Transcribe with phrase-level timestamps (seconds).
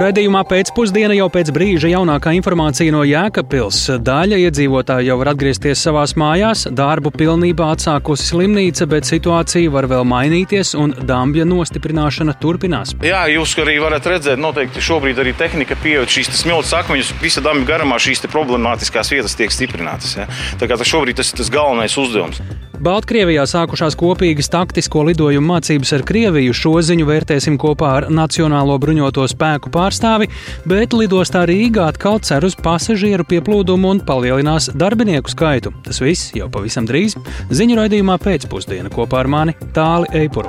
[0.00, 3.82] Radījumā pēcpusdienā jau pēc brīža jaunākā informācija no Jēkabpils.
[4.00, 10.06] Daļa iedzīvotāji jau var atgriezties savās mājās, darbu pilnībā atsākusi slimnīca, bet situācija var vēl
[10.08, 12.94] mainīties un dambja nostiprināšana turpinās.
[13.04, 17.74] Jā, jūs arī varat redzēt, noteikti šobrīd arī tehnika pieaug šīs smilts akmeņus, visa dambja
[17.74, 20.16] garumā šīs problemātiskās vietas tiek stiprinātas.
[20.16, 20.30] Ja?
[20.56, 22.40] Tā kā tas šobrīd tas ir tas galvenais uzdevums.
[22.80, 26.54] Baltkrievijā sākušās kopīgas taktisko lidojumu mācības ar Krieviju.
[26.56, 30.30] Šo ziņu vērtēsim kopā ar Nacionālo bruņoto spēku pārstāvi,
[30.64, 35.74] bet lidostā Rīgā atkal cer uz pasažieru pieplūdumu un palielinās darbinieku skaitu.
[35.84, 37.18] Tas viss jau pavisam drīz.
[37.52, 40.48] Ziņu raidījumā pēcpusdiena kopā ar mani Tāli Eipuru.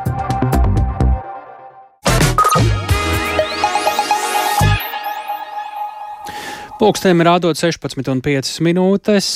[6.79, 9.27] Pūkstēm rādot 16,5 minūtes.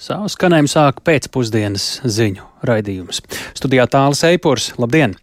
[0.00, 3.20] Savu skanējumu sāk pēcpusdienas ziņu raidījums.
[3.52, 4.70] Studijā tālāk Eipurs.
[4.80, 5.18] Labdien!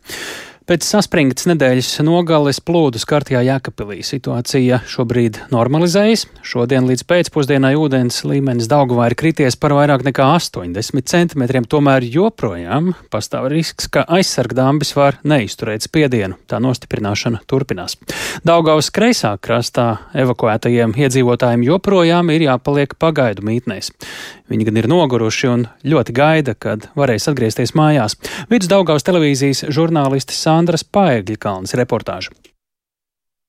[0.68, 6.26] Pēc saspringtas nedēļas nogales plūdu skartajā Jēkabpilī situācija šobrīd normalizējas.
[6.43, 12.91] Šodien līdz pēcpusdienai ūdens līmenis Daugavā ir krities par vairāk nekā 80 centimetriem, tomēr joprojām
[13.07, 16.35] pastāv risks, ka aizsargdāmbis var neizturēt spiedienu.
[16.52, 17.96] Tā nostiprināšana turpinās.
[18.43, 19.87] Daugavas kreisā krastā
[20.20, 23.93] evakuētajiem iedzīvotājiem joprojām ir jāpaliek pagaidu mītnēs.
[24.48, 28.15] Viņi gan ir noguruši un ļoti gaida, kad varēs atgriezties mājās.
[28.51, 32.31] Vidus Daugavas televīzijas žurnālistes Sandras Paegļa kalnas reportāža.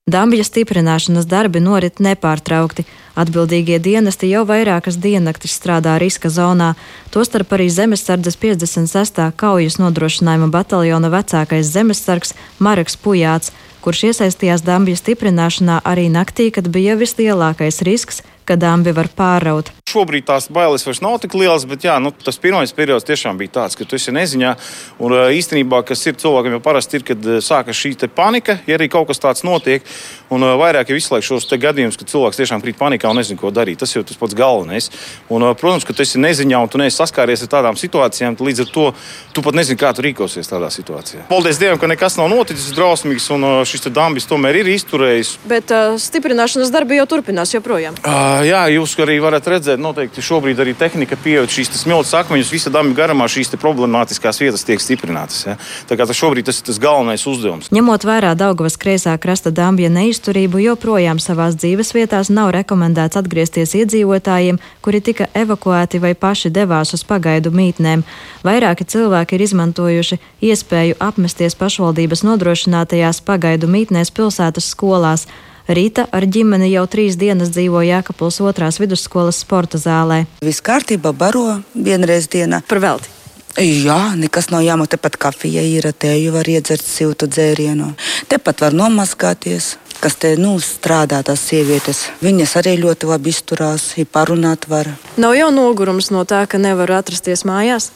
[0.09, 2.85] Dambja stiprināšanas darbi norit nepārtraukti.
[3.19, 6.71] Atbildīgie dienesti jau vairākas diennaktis strādā riska zonā,
[7.13, 9.21] tostarp arī Zemesardzes 56.
[9.37, 13.53] kaujas nodrošinājuma bataljona vecākais zemesargs Mareks Pujāts,
[13.85, 19.69] kurš iesaistījās Dambja stiprināšanā arī naktī, kad bija vislielākais risks, ka dambi var pāraut.
[19.89, 23.55] Šobrīd tās bailes vairs nav tik lielas, bet jā, nu, tas pirmais periods tiešām bija
[23.59, 24.55] tāds, ka tu esi neziņā.
[25.01, 29.09] Un īstenībā, kas ir cilvēkiem jau parasti ir, kad sākas šī panika, ja arī kaut
[29.09, 29.85] kas tāds notiek.
[30.29, 33.81] Un vairāk jau izslēgt šos gadījumus, kad cilvēks tiešām krīt panikā un nezina, ko darīt.
[33.81, 34.89] Tas jau tas pats galvenais.
[35.33, 38.65] Un, protams, ka tu esi neziņā un tu neesi saskāries ar tādām situācijām, tad līdz
[38.65, 38.85] ar to
[39.33, 41.25] tu pat nezini, kā tu rīkosies tādā situācijā.
[41.31, 45.35] Paldies Dievam, ka nekas nav noticis drausmīgs un šis dambis tomēr ir izturējis.
[45.49, 47.97] Bet uh, stiprināšanas darbi jau turpinās joprojām.
[48.03, 52.71] Uh, jā, jūs arī varat redzēt, noteikti šobrīd arī tehnika pieaug šīs smilts akmeņus, visa
[52.73, 55.41] dambja garumā šīs problemātiskās vietas tiek stiprinātas.
[55.47, 55.55] Ja?
[55.89, 57.71] Tā kā tas šobrīd tas ir tas galvenais uzdevums.
[57.73, 64.61] Ņemot vērā Daugavas kreisā krasta dambja neizturību, joprojām savās dzīves vietās nav rekomendēts atgriezties iedzīvotājiem,
[64.85, 68.05] kuri tika evakuēti vai paši devās uz pagaidu mītnēm.
[68.45, 70.19] Vairāki cilvēki ir izmantojuši
[70.51, 75.27] iespēju apmesties pašvaldības nodrošinātajās pagaidu mītnēs pilsētas skolās.
[75.69, 80.23] Rīta ar ģimeni jau trīs dienas dzīvo Jēkabils otrās vidusskolas sporta zālē.
[80.41, 82.63] Viss kārtībā, baro vienreiz dienā.
[82.65, 83.11] Par velti.
[83.59, 84.95] Jā, nekas nav jāmaksā.
[84.95, 87.91] Tepat kafija ir, tēju var iedzert siltu dzērienu.
[88.31, 89.75] Tepat var nomazgāties.
[89.99, 92.05] Kas te nu, strādā, tās sievietes.
[92.23, 94.89] Viņas arī ļoti labi izturās, ir parunāt var.
[95.21, 97.91] Nav jau nogurums no tā, ka nevar atrasties mājās.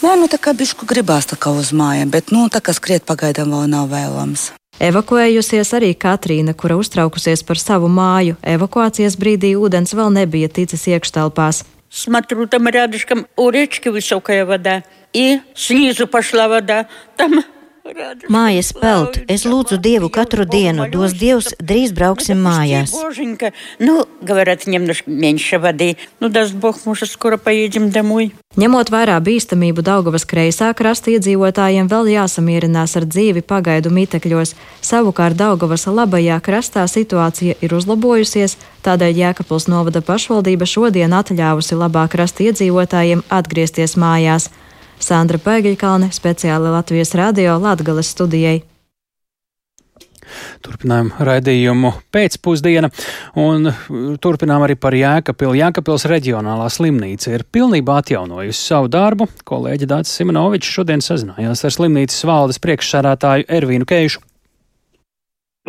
[0.00, 3.04] Nē, nu tā kā bišku gribās tā kā uz mājām, bet nu, tā kā skriet
[3.06, 4.48] pagaidām vēl nav vēlams.
[4.79, 8.35] Evakuējusies arī Katrīna, kura uztraukusies par savu māju.
[8.43, 11.63] Evakuācijas brīdī ūdens vēl nebija ticis iekštelpās.
[11.89, 16.87] Смотрю, там рядышком у речки высокая вода, и снизу пошла вода.
[17.15, 17.43] Там
[18.28, 22.92] Mājas pelt, es lūdzu Dievu katru dienu, dos Dievs, drīz brauksim mājās.
[28.60, 34.54] Ņemot vērā bīstamību Daugavas kreisā krasta iedzīvotājiem vēl jāsamierinās ar dzīvi pagaidu mitekļos,
[34.84, 42.50] savukārt Daugavas labajā krastā situācija ir uzlabojusies, tādēļ Jēkabpils novada pašvaldība šodien atļāvusi labā krasta
[42.50, 44.50] iedzīvotājiem atgriezties mājās.
[45.00, 48.60] Sandra Pēgiļkalne, speciāli Latvijas radio Latgales studijai.
[50.62, 52.90] Turpinām raidījumu pēcpusdiena
[53.40, 53.70] un
[54.22, 55.56] turpinām arī par Jēkapilu.
[55.58, 59.26] Jēkapils reģionālā slimnīca ir pilnībā atjaunojusi savu darbu.
[59.48, 64.22] Kolēģi Dācis Simonovičs šodien sazinājās ar slimnīcas valdes priekšsādātāju Ervīnu Keišu.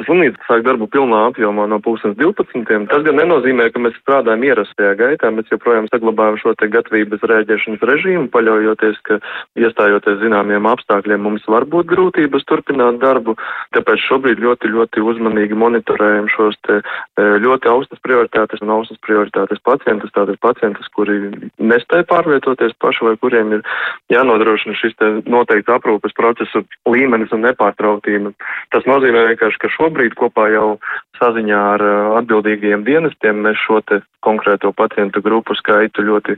[0.05, 2.87] Slimnīca sāk darbu pilnā apjomā no 2012.
[2.91, 7.85] Tas gan nenozīmē, ka mēs strādājam ierastajā gaitā, mēs joprojām saglabājam šo te gatavības rēģēšanas
[7.89, 9.19] režīmu, paļaujoties, ka
[9.59, 13.35] iestājoties zināmiem apstākļiem mums var būt grūtības turpināt darbu,
[13.75, 19.61] tāpēc šobrīd ļoti, ļoti uzmanīgi monitorējam šos te e, ļoti augstas prioritātes un augstas prioritātes
[19.67, 21.19] pacientus, tātad pacientus, kuri
[21.61, 23.65] nespēja pārvietoties paši vai kuriem ir
[24.13, 28.33] jānodrošina šis te noteikts aprūpes procesu līmenis un nepārtrauktība.
[28.73, 30.79] Tas nozīmē vienkārši, ka šo šobrīd kopā jau
[31.21, 31.83] saziņā ar
[32.21, 36.35] atbildīgajiem dienestiem mēs šo te konkrēto pacientu grupu skaitu ļoti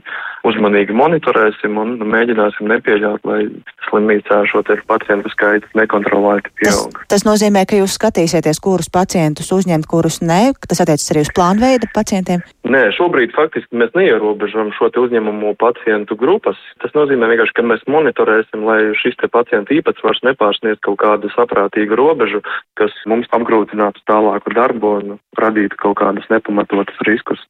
[0.48, 3.40] uzmanīgi monitorēsim un mēģināsim nepieļaut, lai
[3.88, 6.96] slimnīcā šo te pacientu skaitu nekontrolēti pieaug.
[7.04, 10.54] Tas, tas nozīmē, ka jūs skatīsieties, kurus pacientus uzņemt, kurus nē.
[10.64, 12.44] Tas attiecas arī uz plānveida pacientiem?
[12.64, 16.60] Nē, šobrīd faktiski mēs neierobežam šo te uzņemumu pacientu grupas.
[16.80, 22.00] Tas nozīmē vienkārši, ka mēs monitorēsim, lai šis te pacientu īpatsvars nepārsniedz kaut kādu saprātīgu
[22.00, 22.40] robežu,
[22.80, 27.42] kas mums apgrūtinātu tālāku darbu un radītu kaut kādus nepamatotus riskus.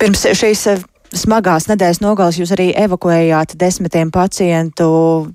[0.00, 0.84] Pirms šīs eh,
[1.16, 4.88] smagās nedēļas nogales jūs arī evakuējāt desmitiem pacientu.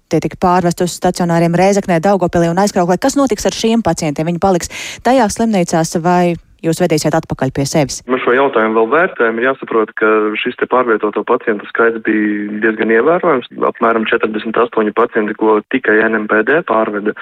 [0.09, 2.97] Tie tika pārvest uz stacionāriem Rēzaknē, Daugopilī un aizkrauklē.
[3.01, 4.31] Kas notiks ar šiem pacientiem?
[4.31, 4.73] Viņi paliks
[5.05, 8.01] tajās slimnīcās vai jūs vedīsiet atpakaļ pie sevis?
[8.09, 9.39] Mēs šo jautājumu vēl vērtējam.
[9.39, 13.51] Ir jāsaprot, ka šis te pārvietoto pacientu skaits bija diezgan ievērojams.
[13.69, 17.15] Apmēram 48 pacienti, ko tikai NMPD pārveda.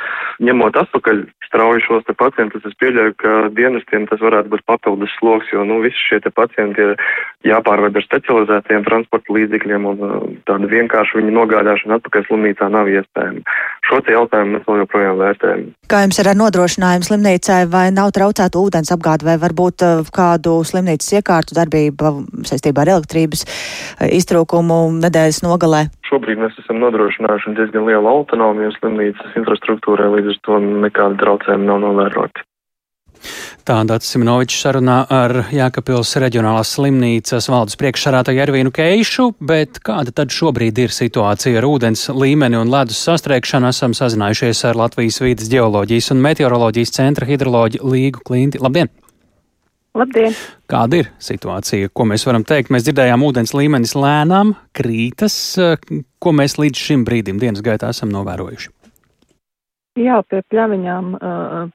[0.43, 5.49] Ņemot atpakaļ strauji šos te pacientus, es pieļauju, ka dienestiem tas varētu būt papildus sloks,
[5.51, 6.93] jo, nu, visi šie te pacienti ir
[7.43, 10.15] jāpārved ar specializētiem transporta līdzekļiem un uh,
[10.47, 13.43] tāda vienkārši viņa nogādāšana atpakaļ slimnīcā nav iespējama.
[13.91, 15.63] Šo jautājumu mēs vēl joprojām vērtējam.
[15.91, 20.53] Kā jums ir ar nodrošinājumu slimnīcai vai nav traucēta ūdens apgāde vai varbūt uh, kādu
[20.67, 22.13] slimnīcas iekārtu darbība
[22.47, 25.89] saistībā ar elektrības uh, iztrūkumu nedēļas nogalē?
[26.07, 31.83] Šobrīd mēs esam nodrošinājuši diezgan lielu autonomiju slimnīcas infrastruktūrai, līdz ar to nekāda traucējuma nav
[31.89, 32.47] novērota.
[33.67, 40.81] Tāda Simonovičs sarunā ar Jākapils reģionālās slimnīcas valdes priekšsarātāju Ervīnu Keišu, bet kāda tad šobrīd
[40.81, 43.69] ir situācija ar ūdens līmeni un ledus sastrēgšanu?
[43.69, 48.61] Esam sazinājušies ar Latvijas vīdes geoloģijas un meteoroloģijas centra hidroloģi Līgu Klinti.
[48.63, 48.89] Labdien!
[49.97, 50.35] Labdien!
[50.71, 51.91] Kāda ir situācija?
[51.93, 52.71] Ko mēs varam teikt?
[52.73, 55.35] Mēs dzirdējām, ūdens līmenis lēnām krītas.
[56.21, 58.80] Ko mēs līdz šim brīdim dienas gaitā esam novērojuši?
[59.99, 61.07] Jā, pie pļaviņām,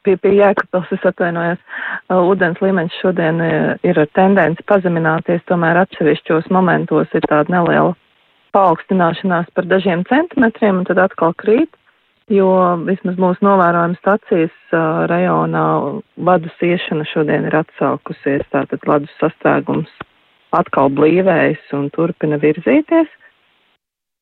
[0.07, 1.61] pie, pie jēkapils es atvainojos,
[2.17, 3.43] ūdens līmenis šodien
[3.85, 7.93] ir ar tendenci pazemināties, tomēr atsevišķos momentos ir tāda neliela
[8.57, 11.77] paaugstināšanās par dažiem centimetriem un tad atkal krīt
[12.33, 12.49] jo
[12.87, 14.75] vismaz mūsu novērojuma stacijas
[15.11, 15.67] rajonā
[16.29, 19.93] ledus iešana šodien ir atsākusies, tātad ledus sastrēgums
[20.57, 23.09] atkal blīvējas un turpina virzīties.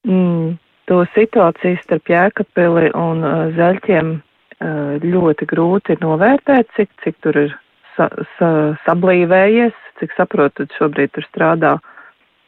[0.05, 0.57] Mm,
[0.91, 7.57] to situāciju starp Jēkabili un uh, Zeļķiem uh, ļoti grūti novērtēt, cik, cik tur ir
[7.97, 8.51] sa, sa,
[8.85, 11.75] sablīvējies, cik saprotu, šobrīd tur strādā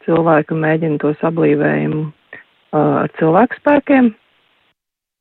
[0.07, 4.15] cilvēki un mēģina to sablīvējumu uh, ar cilvēku spēkiem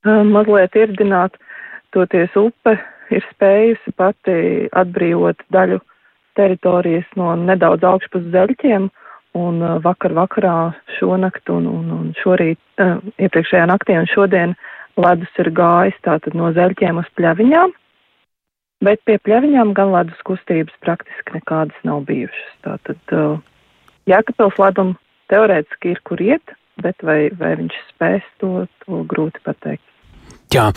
[0.05, 1.37] mazliet irdināt,
[1.95, 2.75] toties upe
[3.13, 5.79] ir spējusi pati atbrīvot daļu
[6.35, 8.89] teritorijas no nedaudz augšpus zeļķiem,
[9.35, 10.57] un vakar vakarā
[10.99, 14.55] šonakt un, un, un šorīt, uh, iepriekšējā naktī un šodien
[14.99, 17.73] ledus ir gājis tātad no zeļķiem uz pļaviņām,
[18.87, 22.53] bet pie pļaviņām gan ledus kustības praktiski nekādas nav bijušas.
[22.67, 23.41] Tātad uh,
[24.09, 24.95] Jēkabils ledum
[25.33, 29.85] teorētiski ir kur iet, bet vai, vai viņš spēs to, to grūti pateikt.
[30.55, 30.69] Jā,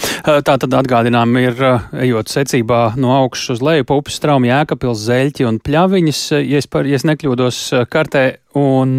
[0.42, 1.60] tā tad atgādinām ir,
[2.02, 6.66] ejot secībā no augšas uz leju, pa upes straumi jēkapils, zeļķi un pļaviņas, ja es,
[6.70, 7.60] par, ja es nekļūdos
[7.92, 8.24] kartē,
[8.58, 8.96] un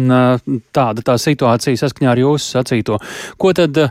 [0.72, 2.96] tāda tā situācija saskaņā ar jūsu sacīto.
[3.36, 3.82] Ko tad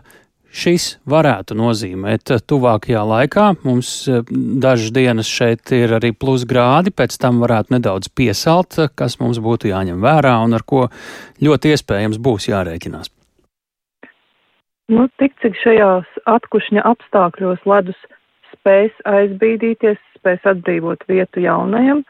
[0.50, 3.46] šis varētu nozīmēt tuvākajā laikā?
[3.68, 3.94] Mums
[4.66, 9.70] dažas dienas šeit ir arī plus grādi, pēc tam varētu nedaudz piesalt, kas mums būtu
[9.70, 10.88] jāņem vērā un ar ko
[11.46, 13.14] ļoti iespējams būs jārēķinās.
[14.90, 17.98] Nu, tik cik šajās atkušņa apstākļos ledus
[18.50, 22.02] spēs aizbīdīties, spēs atbrīvot vietu jaunajam,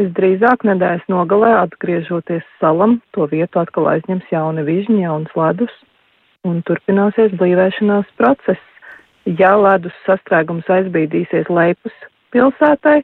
[0.00, 5.74] visdrīzāk nedēļas nogalē atgriežoties salam, to vietu atkal aizņems jauni vižņi, jauns ledus
[6.48, 8.64] un turpināsies blīvēšanās process.
[9.28, 11.94] Ja ledus sastrēgums aizbīdīsies leipus
[12.32, 13.02] pilsētai,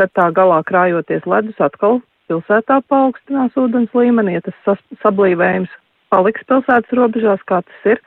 [0.00, 2.00] tad tā galā krājoties ledus atkal
[2.32, 5.76] pilsētā paaugstinās ūdens līmeni, ja tas sablīvējums
[6.08, 8.00] paliks pilsētas robežās, kā tas ir,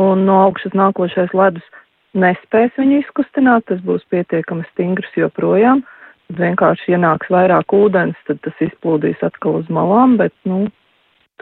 [0.00, 1.66] un no augšas nākošais ledus
[2.14, 5.82] nespēs viņu izkustināt, tas būs pietiekami stingrs joprojām.
[6.28, 10.64] Tad vienkārši ienāks vairāk ūdens, tad tas izplūdīs atkal uz malām, bet, nu,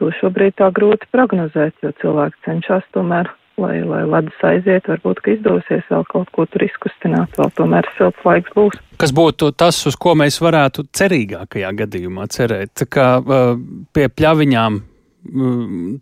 [0.00, 3.30] to šobrīd tā grūti prognozēt, jo cilvēki cenšas tomēr,
[3.62, 8.26] lai, lai ledus aiziet, varbūt, ka izdosies vēl kaut ko tur izkustināt, vēl tomēr silts
[8.26, 8.80] laiks būs.
[8.98, 13.52] Kas būtu tas, uz ko mēs varētu cerīgākajā gadījumā cerēt, ka uh,
[13.94, 14.82] pie pļaviņām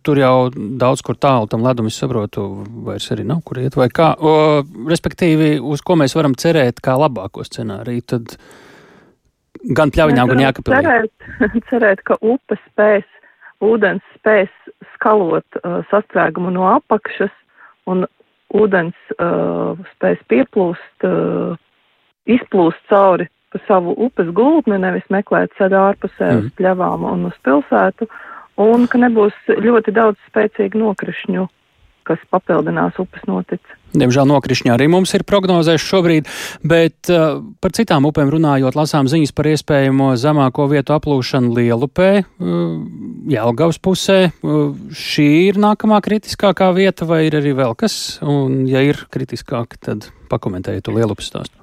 [0.03, 2.47] tur jau daudz kur tālu tam ledum, es saprotu,
[2.87, 4.15] vairs arī nav kur iet, vai kā.
[4.17, 8.37] O, respektīvi, uz ko mēs varam cerēt kā labāko scenāriju, tad
[9.77, 10.81] gan pļaviņām, gan jākapilī.
[10.81, 13.09] Cerēt, cerēt, ka upe spēs,
[13.65, 14.53] ūdens spēs
[14.95, 17.35] skalot uh, sastrēgumu no apakšas
[17.91, 18.07] un
[18.57, 21.61] ūdens uh, spēs pieplūst uh,
[22.31, 26.43] izplūst cauri pa savu upes gultni, nevis meklēt ceļu ārpusē mm.
[26.43, 28.07] uz pļavām un uz pilsētu,
[28.61, 31.47] un ka nebūs ļoti daudz spēcīgu nokrišņu,
[32.09, 33.77] kas papildinās upes notici.
[33.91, 36.29] Diemžēl nokrišņā arī mums ir prognozējuši šobrīd,
[36.63, 42.61] bet uh, par citām upēm runājot, lasām ziņas par iespējamo zemāko vietu aplūšanu Lielupē, uh,
[43.31, 44.21] Jelgavas pusē.
[44.31, 48.21] Uh, šī ir nākamā kritiskākā vieta, vai ir arī vēl kas?
[48.23, 51.59] Un, ja ir kritiskāk, tad pakomentējiet to Lielupas stāstu.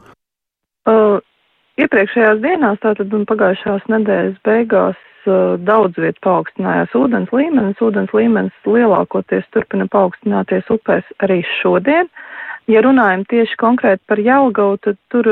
[0.88, 1.20] Uh,
[1.80, 5.00] iepriekšējās dienās, tātad un pagājušās nedēļas beigās,
[5.68, 7.82] daudz viet paaugstinājās ūdens līmenis.
[7.84, 12.10] Ūdens līmenis lielākoties turpina paaugstināties upēs arī šodien.
[12.68, 15.28] Ja runājam tieši konkrēti par Jelgavu, tad tur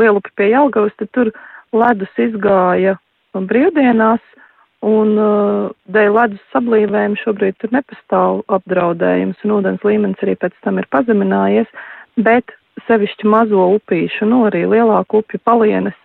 [0.00, 1.30] lielupi pie Jelgavas, tad tur
[1.72, 2.98] ledus izgāja
[3.32, 4.20] brīvdienās,
[4.84, 10.78] un uh, dēļ ledus sablīvēm šobrīd tur nepastāv apdraudējums, un ūdens līmenis arī pēc tam
[10.78, 11.70] ir pazeminājies,
[12.16, 12.54] bet
[12.86, 15.96] sevišķi mazo upīšu, nu arī lielāku upju palienes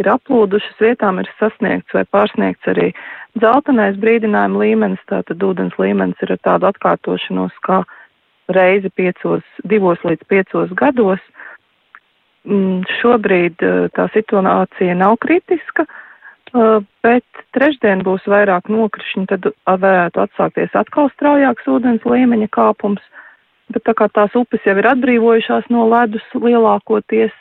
[0.00, 2.90] ir aplūdušas, vietām ir sasniegts vai pārsniegts arī
[3.38, 7.82] dzeltenais brīdinājuma līmenis, tātad ūdens līmenis ir ar tādu atkārtošanos kā
[8.50, 11.22] reizi piecos, divos līdz piecos gados.
[12.48, 20.22] Mm, šobrīd uh, tā situācija nav kritiska, uh, bet trešdien būs vairāk nokrišņi, tad varētu
[20.24, 23.04] atsākties atkal straujāks ūdens līmeņa kāpums,
[23.68, 27.36] bet tā kā tās upes jau ir atbrīvojušās no ledus lielākoties,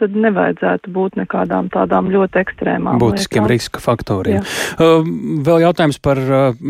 [0.00, 2.98] tad nevajadzētu būt nekādām tādām ļoti ekstrēmām.
[3.02, 3.52] Būtiskiem lietām.
[3.54, 4.40] riska faktoriem.
[4.40, 4.46] Jā.
[4.82, 5.06] Uh,
[5.46, 6.64] vēl jautājums par uh,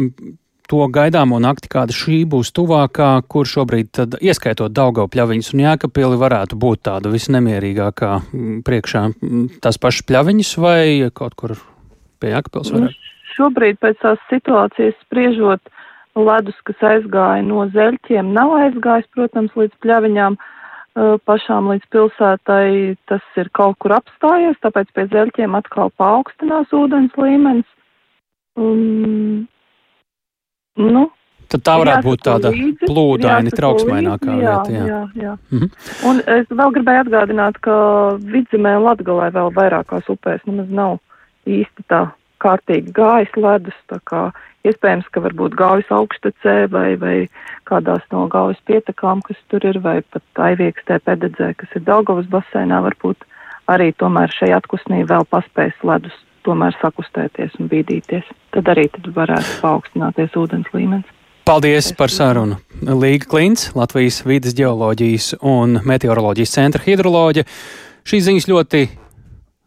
[0.71, 6.21] to gaidāmo nakti, kāda šī būs tuvākā, kur šobrīd, tad, ieskaitot Daugau pļaviņas un Jēkabpili,
[6.21, 10.83] varētu būt tāda visnemierīgākā mm, priekšā mm, tās pašas pļaviņas vai
[11.15, 11.57] kaut kur
[12.21, 13.01] pie Jēkabpils nu, varētu?
[13.01, 15.73] Nu, šobrīd pēc tās situācijas spriežot,
[16.17, 20.39] ledus, kas aizgāja no zeļķiem, nav aizgājis, protams, līdz pļaviņām
[20.97, 27.69] pašām līdz pilsētai, tas ir kaut kur apstājies, tāpēc pie zeļķiem atkal paaugstinās ūdens līmenis.
[28.57, 28.81] Un,
[30.81, 31.05] nu,
[31.47, 34.73] Tad tā varētu būt tāda līdzi, plūdaini, trauksmainākā jā, vieta.
[34.73, 35.03] Jā, jā.
[35.23, 35.35] jā.
[35.55, 35.69] Mhm.
[36.11, 37.77] Un es vēl gribēju atgādināt, ka
[38.33, 40.99] vidzemē Latgalē vēl vairākās upēs nemaz nav
[41.47, 42.09] īsti tā
[42.43, 44.27] kārtīgi gājis ledus, tā kā
[44.71, 47.17] iespējams, ka varbūt gaujas augštecē vai, vai
[47.69, 52.83] kādās no gaujas pietekām, kas tur ir, vai pat aiviekstē pededzē, kas ir Daugavas basēnā,
[52.87, 53.27] varbūt
[53.73, 58.27] arī tomēr šai atkusnī vēl paspējas ledus tomēr sakustēties un bīdīties.
[58.55, 61.09] Tad arī tad varētu paaugstināties ūdens līmenis.
[61.47, 62.59] Paldies par sarunu.
[62.83, 67.47] Līga Klints, Latvijas vidas geoloģijas un meteoroloģijas centra hidroloģija.
[68.07, 68.81] Šīs ziņas ļoti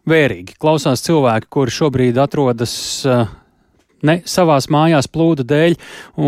[0.10, 0.58] vērīgi.
[0.60, 2.74] Klausās cilvēki, kuri šobrīd atrodas
[3.08, 3.30] uh,
[4.08, 5.78] ne savās mājās plūdu dēļ,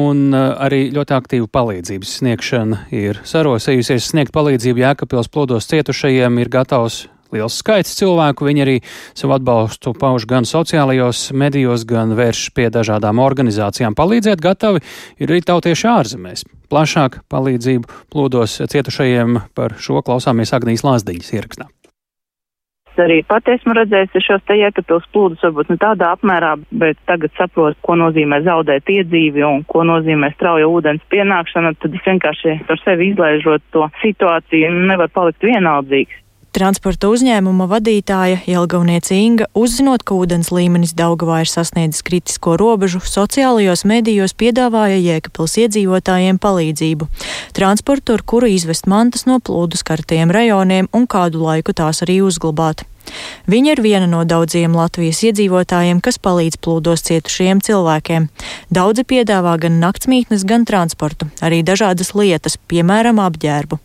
[0.01, 4.11] un uh, arī ļoti aktīva palīdzības sniegšana ir sarosējusies.
[4.11, 8.45] Sniegt palīdzību Jēkabpils plūdos cietušajiem ir gatavs liels skaits cilvēku.
[8.47, 8.77] Viņi arī
[9.17, 13.97] savu atbalstu pauž gan sociālajos medijos, gan vērš pie dažādām organizācijām.
[13.97, 14.83] Palīdzēt gatavi
[15.21, 16.47] ir arī tautieši ārzemēs.
[16.71, 21.71] Plašāk palīdzību plūdos cietušajiem par šo klausāmies Agnijas Lāsdiņas ierakstā.
[23.01, 27.79] Arī pat esmu redzējis šos te iekapils plūdus, varbūt ne tādā apmērā, bet tagad saprotu,
[27.85, 31.73] ko nozīmē zaudēt iedzīvi un ko nozīmē strauja ūdens pienākšana.
[31.81, 36.21] Tad es vienkārši ar sevi izlaižot to situāciju nevar palikt vienaldzīgs.
[36.51, 43.85] Transporta uzņēmuma vadītāja Jelgavniece Inga, uzzinot, ka ūdens līmenis Daugavā ir sasniedzis kritisko robežu, sociālajos
[43.87, 47.07] medijos piedāvāja Jēkabils iedzīvotājiem palīdzību.
[47.55, 52.83] Transportu, ar kuru izvest mantas no plūdu skartajiem rajoniem un kādu laiku tās arī uzglabāt.
[53.51, 58.27] Viņa ir viena no daudziem Latvijas iedzīvotājiem, kas palīdz plūdos cietušajiem cilvēkiem.
[58.73, 63.79] Daudzi piedāvā gan naktsmītnes, gan transportu, arī dažādas lietas, piemēram, apģērbu.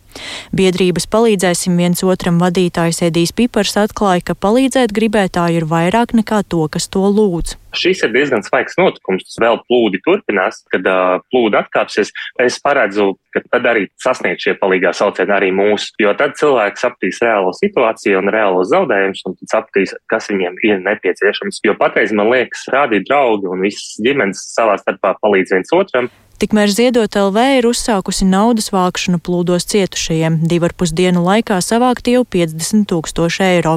[0.57, 6.65] Biedrības palīdzēsim viens otram vadītājs Edijs Pipars atklāja, ka palīdzēt gribētāju ir vairāk nekā to,
[6.73, 7.57] kas to lūdz.
[7.77, 9.37] Šis ir diezgan svaigs notikums.
[9.41, 12.11] Vēl plūdi turpinās, kad uh, plūdi atkāpsies.
[12.41, 17.21] Es paredzu, ka tad arī sasniegt šie palīgā saucieni arī mūs, jo tad cilvēks sapratīs
[17.23, 21.61] reālo situāciju un reālos zaudējumus un sapratīs, kas viņiem ir nepieciešams.
[21.67, 26.09] Jo patreiz man liekas, rādīt draugi un visas ģimenes savā starpā palīdz viens otram.
[26.37, 30.35] Tikmēr Ziedot LV ir uzsākusi naudas vākšanu plūdos cietušajiem.
[30.45, 33.71] Divu ar pus dienu laikā savākt jau 50 tūkstoši eiro.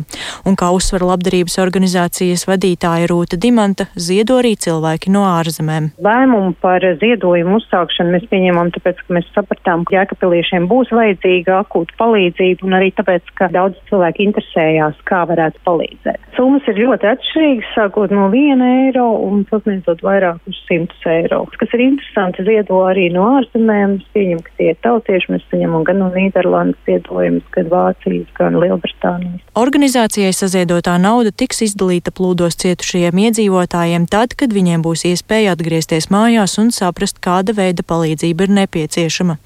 [0.45, 5.87] Un kā uzsver labdarības organizācijas vadītāja Rūta Dimanta, ziedo arī cilvēki no ārzemēm.
[6.05, 11.97] Lēmumu par ziedojumu uzsākšanu mēs pieņemam tāpēc, ka mēs sapratām, ka jēkapiliešiem būs vajadzīga akūta
[11.97, 16.29] palīdzība un arī tāpēc, ka daudz cilvēki interesējās, kā varētu palīdzēt.
[16.37, 21.43] Summas ir ļoti atšķirīgas, sākot no 1 eiro un sasniedzot vairāk uz 100 eiro.
[21.57, 23.97] Kas ir interesanti, ziedo arī no ārzemēm.
[24.01, 25.33] Es pieņemu, ka tie ir tautieši.
[25.35, 29.47] Mēs saņemam gan no Nīderlandes ziedojumus, gan Vācijas, gan Lielbritānijas.
[29.61, 36.59] Organizācijai saziedotā nauda tiks izdalīta plūdos cietušajiem iedzīvotājiem tad, kad viņiem būs iespēja atgriezties mājās
[36.63, 39.39] un saprast, kāda veida palīdzība ir nepieciešama.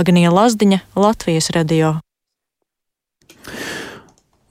[0.00, 1.96] Agnija Lazdiņa, Latvijas radio.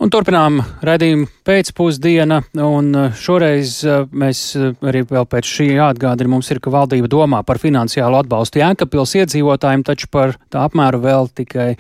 [0.02, 6.32] Un turpinām raidījumu pēcpusdiena, un uh, šoreiz uh, mēs uh, arī vēl pēc šī jāatgādina
[6.32, 11.30] mums ir, ka valdība domā par finansiālu atbalstu Jēkabpils iedzīvotājiem, taču par tā apmēru vēl
[11.38, 11.76] tikai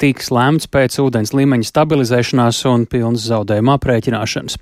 [0.00, 4.56] tiks lēmts pēc ūdens līmeņa stabilizēšanās un pilnas zaudējuma aprēķināšanas.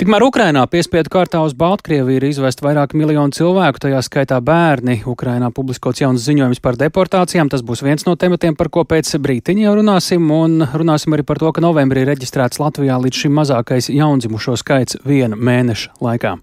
[0.00, 5.02] Tikmēr Ukrainā piespiedu kārtā uz Baltkrieviju ir izvest vairāk miljonu cilvēku, tajā skaitā bērni.
[5.04, 7.52] Ukrainā publiskots jauns ziņojums par deportācijām.
[7.52, 11.44] Tas būs viens no tematiem, par ko pēc brītiņa jau runāsim, un runāsim arī par
[11.44, 16.38] to, ka novembrī reģistrēts Latvijā līdz šim mazākais jaundzimušo skaits viena mēneša laikā.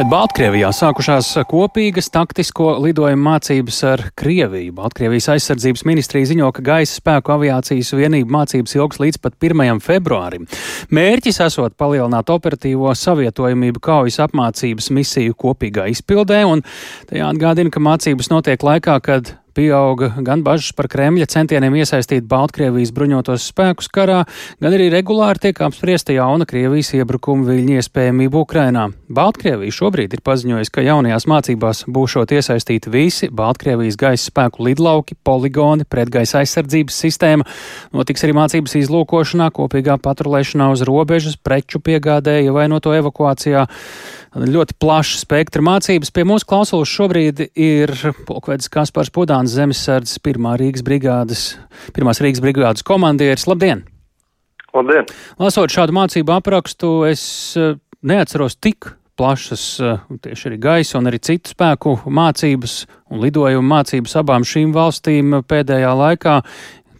[0.00, 4.72] Bet Baltkrievijā sākušās kopīgas taktisko lidojumu mācības ar Krieviju.
[4.78, 9.82] Baltkrievijas aizsardzības ministrija ziņo, ka gaisa spēku aviācijas vienību mācības ilgs līdz pat 1.
[9.84, 10.46] februārim.
[10.88, 16.64] Mērķis esot palielināt operatīvo savietojamību kaujas apmācības misiju kopīgā izpildē, un
[17.12, 22.92] tajā atgādina, ka mācības notiek laikā, kad Pieauga gan bažas par Kremļa centieniem iesaistīt Baltkrievijas
[22.94, 24.20] bruņotos spēkus karā,
[24.62, 28.86] gan arī regulāri tiek apspriesta jauna Krievijas iebrukuma viļņa iespējamība Ukrainā.
[29.10, 35.88] Baltkrievija šobrīd ir paziņojusi, ka jaunajās mācībās būšot iesaistīti visi Baltkrievijas gaisa spēku lidlauki, poligoni,
[35.90, 37.48] pretgaisa aizsardzības sistēma.
[37.96, 43.66] Notiks arī mācības izlūkošanā, kopīgā patrulēšanā uz robežas, preču piegādē, ievainoto evakuācijā
[44.34, 46.12] ļoti plaša spektra mācības.
[46.14, 47.92] Pie mūsu klausulas šobrīd ir
[48.28, 51.56] Polkvedis Kaspars Pudāns, Zemesardzes pirmā Rīgas brigādes,
[51.96, 53.48] pirmās Rīgas brigādes komandieris.
[53.50, 53.84] Labdien!
[54.74, 55.10] Labdien!
[55.40, 57.22] Lasot šādu mācību aprakstu, es
[57.58, 57.74] eh,
[58.06, 64.14] neatceros tik plašas eh, tieši arī gaisa un arī citu spēku mācības un lidojumu mācības
[64.22, 66.36] abām šīm valstīm pēdējā laikā.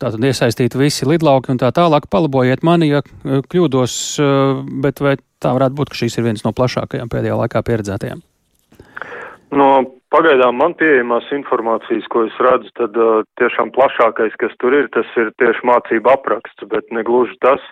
[0.00, 2.08] Tātad iesaistīti visi lidlauki un tā tālāk.
[2.12, 3.94] Palabojiet mani, ja eh, kļūdos,
[4.84, 8.22] bet vai tā varētu būt, ka šīs ir viens no plašākajām pēdējā laikā pieredzētajām?
[9.50, 9.70] No
[10.14, 15.08] pagaidām man pieejamās informācijas, ko es redzu, tad uh, tiešām plašākais, kas tur ir, tas
[15.18, 17.64] ir tieši mācība apraksts, bet ne gluži tas,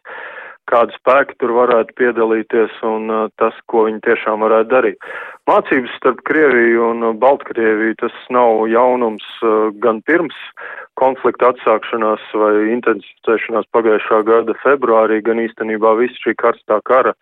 [0.68, 5.08] kādi spēki tur varētu piedalīties un uh, tas, ko viņi tiešām varētu darīt.
[5.48, 10.36] Mācības starp Krieviju un uh, Baltkrieviju tas nav jaunums uh, gan pirms
[11.00, 17.14] konflikta atsākšanās vai intensificēšanās pagājušā gada februārī, gan īstenībā visu šī karstā kara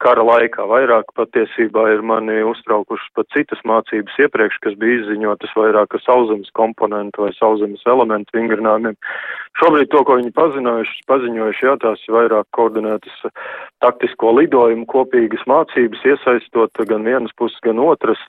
[0.00, 0.64] kara laikā.
[0.70, 6.50] Vairāk patiesībā ir mani uztraukušas pat citas mācības iepriekš, kas bija izziņotas vairāk ar sauszemes
[6.56, 8.96] komponentu vai sauszemes elementu vingrinājumiem.
[9.60, 13.24] Šobrīd to, ko viņi paziņojuši, paziņojuši, jā, tās ir vairāk koordinētas
[13.84, 18.20] taktisko lidojumu kopīgas mācības, iesaistot gan vienas puses, gan otras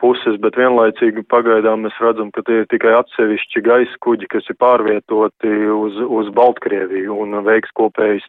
[0.00, 4.58] puses, bet vienlaicīgi pagaidām mēs redzam, ka tie ir tikai atsevišķi gaisa kuģi, kas ir
[4.62, 8.26] pārvietoti uz, uz Baltkrieviju un veiks kopējas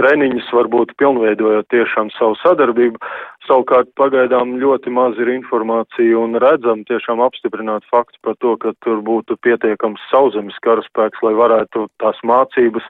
[0.00, 3.00] treniņus, varbūt pilnveidojot tiešām savu sadarbību.
[3.48, 9.02] Savukārt pagaidām ļoti maz ir informācija un redzam tiešām apstiprināt faktu par to, ka tur
[9.06, 12.86] būtu pietiekams sauzemes karaspēks, lai varētu tās mācības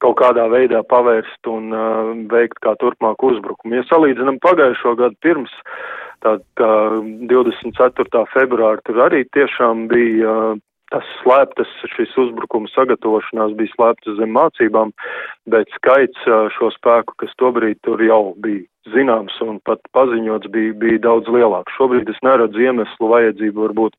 [0.00, 3.80] kaut kādā veidā pavērst un uh, veikt kā turpmāku uzbrukumu.
[3.80, 5.54] Ja salīdzinām pagājušo gadu pirms
[6.20, 6.72] Tad, kā
[7.30, 8.24] 24.
[8.34, 10.34] februāra tur arī tiešām bija
[10.90, 14.90] tas slēptas, šis uzbrukuma sagatavošanās bija slēptas zem mācībām,
[15.48, 21.00] bet skaits šo spēku, kas tobrīd tur jau bija zināms un pat paziņots bija, bija
[21.04, 21.74] daudz lielāks.
[21.76, 23.96] Šobrīd es neredzu iemeslu vajadzību varbūt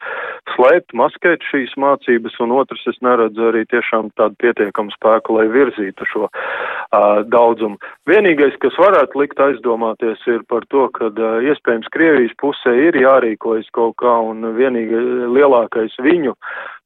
[0.56, 6.08] slēpt, maskēt šīs mācības, un otrs es neredzu arī tiešām tādu pietiekamu spēku, lai virzītu
[6.10, 7.78] šo uh, daudzumu.
[8.10, 13.70] Vienīgais, kas varētu likt aizdomāties, ir par to, ka uh, iespējams Krievijas pusē ir jārīkojas
[13.78, 15.06] kaut kā, un vienīgi
[15.38, 16.36] lielākais viņu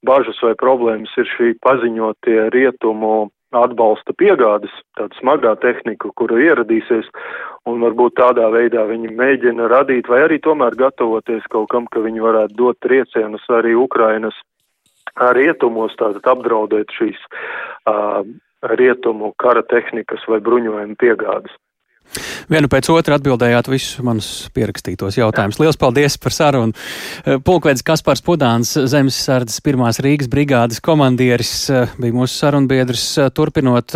[0.05, 7.07] bažas vai problēmas ir šī paziņotie rietumu atbalsta piegādes, tāda smagā tehnika, kura ieradīsies,
[7.69, 12.23] un varbūt tādā veidā viņi mēģina radīt, vai arī tomēr gatavoties kaut kam, ka viņi
[12.23, 14.37] varētu dot triecienus arī Ukrainas
[15.37, 17.19] rietumos, tātad apdraudēt šīs
[17.87, 18.25] uh,
[18.75, 21.53] rietumu kara tehnikas vai bruņojuma piegādes.
[22.51, 25.59] Vienu pēc otra atbildējāt visus manus pierakstītos jautājumus.
[25.61, 26.75] Lielas paldies par sarunu.
[27.25, 33.07] Eh, pulkvedis Kaspars Pudāns, Zemesardzes pirmās Rīgas brigādes komandieris, eh, bija mūsu sarunbiedrs.
[33.17, 33.95] Eh, turpinot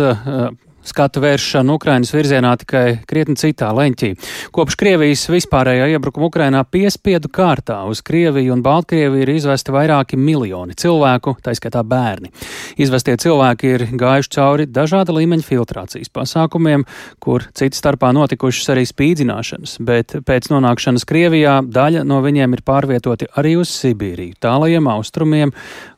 [0.86, 4.10] skatu vēršana Ukrainas virzienā tikai krietni citā leņķī.
[4.54, 10.76] Kopš Krievijas vispārējā iebrukuma Ukrainā piespiedu kārtā uz Krieviju un Baltkrieviju ir izvesti vairāki miljoni
[10.78, 12.32] cilvēku, taiskaitā bērni.
[12.80, 16.86] Izvestie cilvēki ir gājuši cauri dažāda līmeņa filtrācijas pasākumiem,
[17.20, 23.30] kur citas starpā notikušas arī spīdzināšanas, bet pēc nonākšanas Krievijā daļa no viņiem ir pārvietoti
[23.40, 25.54] arī uz Sibīriju, tālajiem austrumiem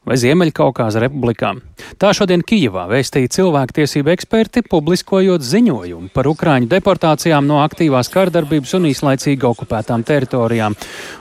[0.06, 1.60] vai Ziemeļkaukāza republikām.
[2.00, 8.88] Tā šodien Kijevā vēstīja cilvēktiesību eksperti, publiskojot ziņojumu par Ukrāņu deportācijām no aktīvās kardarbības un
[8.90, 10.76] īslaicīgi okupētām teritorijām.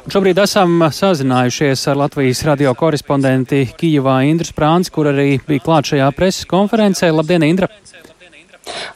[0.06, 5.94] Un šobrīd esam sazinājušies ar Latvijas radio korespondenti Kijevā Indru Sprāns, kur arī bija klāt
[5.94, 7.12] šajā preses konferencē.
[7.14, 7.70] Labdien, Indra!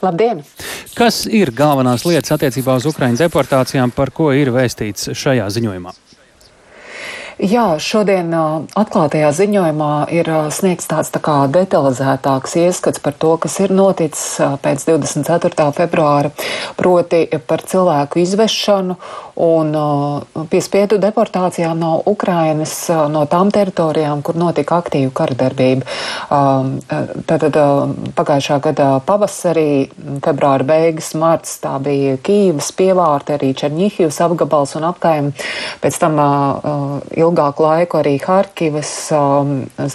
[0.02, 0.42] Labdien!
[0.96, 5.94] Kas ir galvenās lietas attiecībā uz Ukraiņu deportācijām, par ko ir vēstīts šajā ziņojumā?
[7.36, 13.74] Jā, šodien atklātajā ziņojumā ir sniegts tāds tā kā detalizētāks ieskats par to, kas ir
[13.76, 15.66] noticis pēc 24.
[15.76, 16.32] februāra,
[16.80, 18.96] proti par cilvēku izvešanu
[19.36, 19.72] un
[20.52, 22.74] piespiedu deportācijām no Ukrainas,
[23.12, 25.86] no tām teritorijām, kur notika aktīva karadarbība.
[27.28, 27.60] Tātad
[28.16, 29.88] pagājušā gada pavasarī,
[30.26, 35.32] februāra beigas, marts, tā bija Kīvas pievārte, arī Černihivas apgabals un apkaim.
[35.84, 36.20] Pēc tam
[37.16, 38.94] ilgāku laiku arī Harkivas,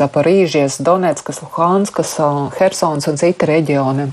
[0.00, 4.10] Zaporīžies, Donetskas, Luhanskas, uh, Hersons un citi reģioni.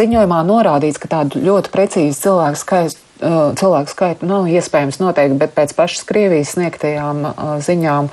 [0.00, 5.74] Ziņojumā norādīts, ka tādu ļoti precīzi cilvēku skaistu cilvēku skaitu nav iespējams noteikt, bet pēc
[5.76, 8.10] pašas Krievijas sniegtajām uh, ziņām,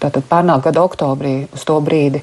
[0.00, 2.22] tātad pērnā gada oktobrī uz to brīdi,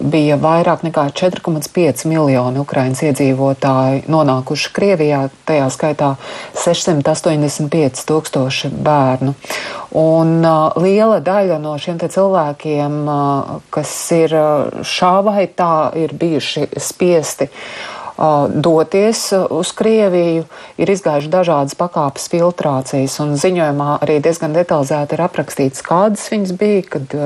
[0.00, 6.10] bija vairāk nekā 4,5 miljoni Ukraiņas iedzīvotāji nonākuši Krievijā, tajā skaitā
[6.54, 9.34] 685 tūkstoši bērnu.
[10.00, 14.36] Un uh, liela daļa no šiem cilvēkiem, uh, kas ir
[14.86, 17.50] šā vai tā, ir bijuši spiesti
[18.52, 20.44] doties uz Krieviju,
[20.80, 26.84] ir izgājuši dažādas pakāpes filtrācijas, un ziņojumā arī diezgan detalizēti ir aprakstīts, kādas viņas bija,
[26.96, 27.16] kad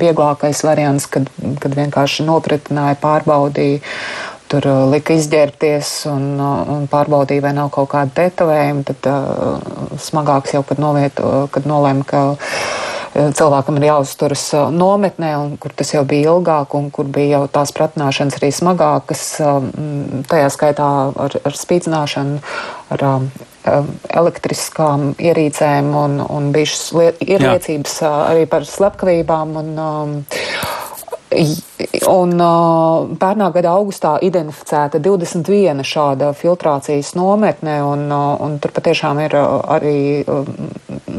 [0.00, 1.28] vieglākais variants, kad,
[1.60, 3.84] kad vienkārši nopratināja, pārbaudīja.
[4.48, 8.84] Tur lika izģērbties un, un pārbaudīja, vai nav kaut kāda tetovējuma.
[8.88, 11.20] Tad uh, smagāks jau, kad, noviet,
[11.52, 12.22] kad nolēma, ka
[13.38, 17.72] cilvēkam ir jāuzturas nometnē, un kur tas jau bija ilgāk, un kur bija jau tās
[17.76, 19.22] pratināšanas arī smagākas,
[20.30, 20.88] tajā skaitā
[21.26, 22.40] ar, ar spīdzināšanu,
[22.94, 23.06] ar
[24.22, 29.56] elektriskām ierīcēm, un, un bijušas liet, ir liecības arī par slepkavībām.
[29.62, 30.14] Un, um,
[32.10, 39.20] Un uh, pērnā gada augustā identificēta 21 šāda filtrācijas nometne, un, uh, un tur patiešām
[39.22, 40.48] ir uh, arī uh,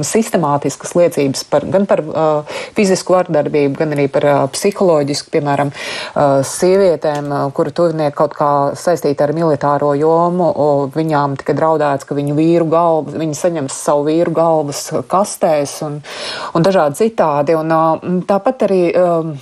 [0.04, 6.42] sistemātiskas liecības par, gan par uh, fizisku vardarbību, gan arī par uh, psiholoģisku, piemēram, uh,
[6.44, 10.52] sievietēm, uh, kuru tuvinieki kaut kā saistīti ar militāro jomu,
[10.96, 16.00] viņām tika draudēts, ka viņu vīru galvas, viņi saņems savu vīru galvas kastēs un,
[16.52, 17.56] un dažādi citādi.
[17.56, 19.34] Un, uh, tāpat arī uh,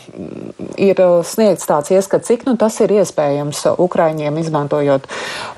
[0.78, 5.08] ir sniegts tāds ieskats, cik nu, tas ir iespējams Ukraiņiem, izmantojot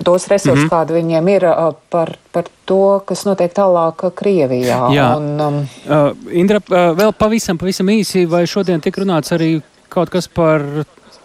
[0.03, 0.73] tos resursus, mm -hmm.
[0.73, 1.47] kādi viņiem ir
[1.89, 4.79] par, par to, kas notiek tālāk Krievijā.
[4.93, 5.59] Jā, un, um,
[5.89, 10.61] uh, Indra, uh, vēl pavisam, pavisam īsi, vai šodien tik runāts arī kaut kas par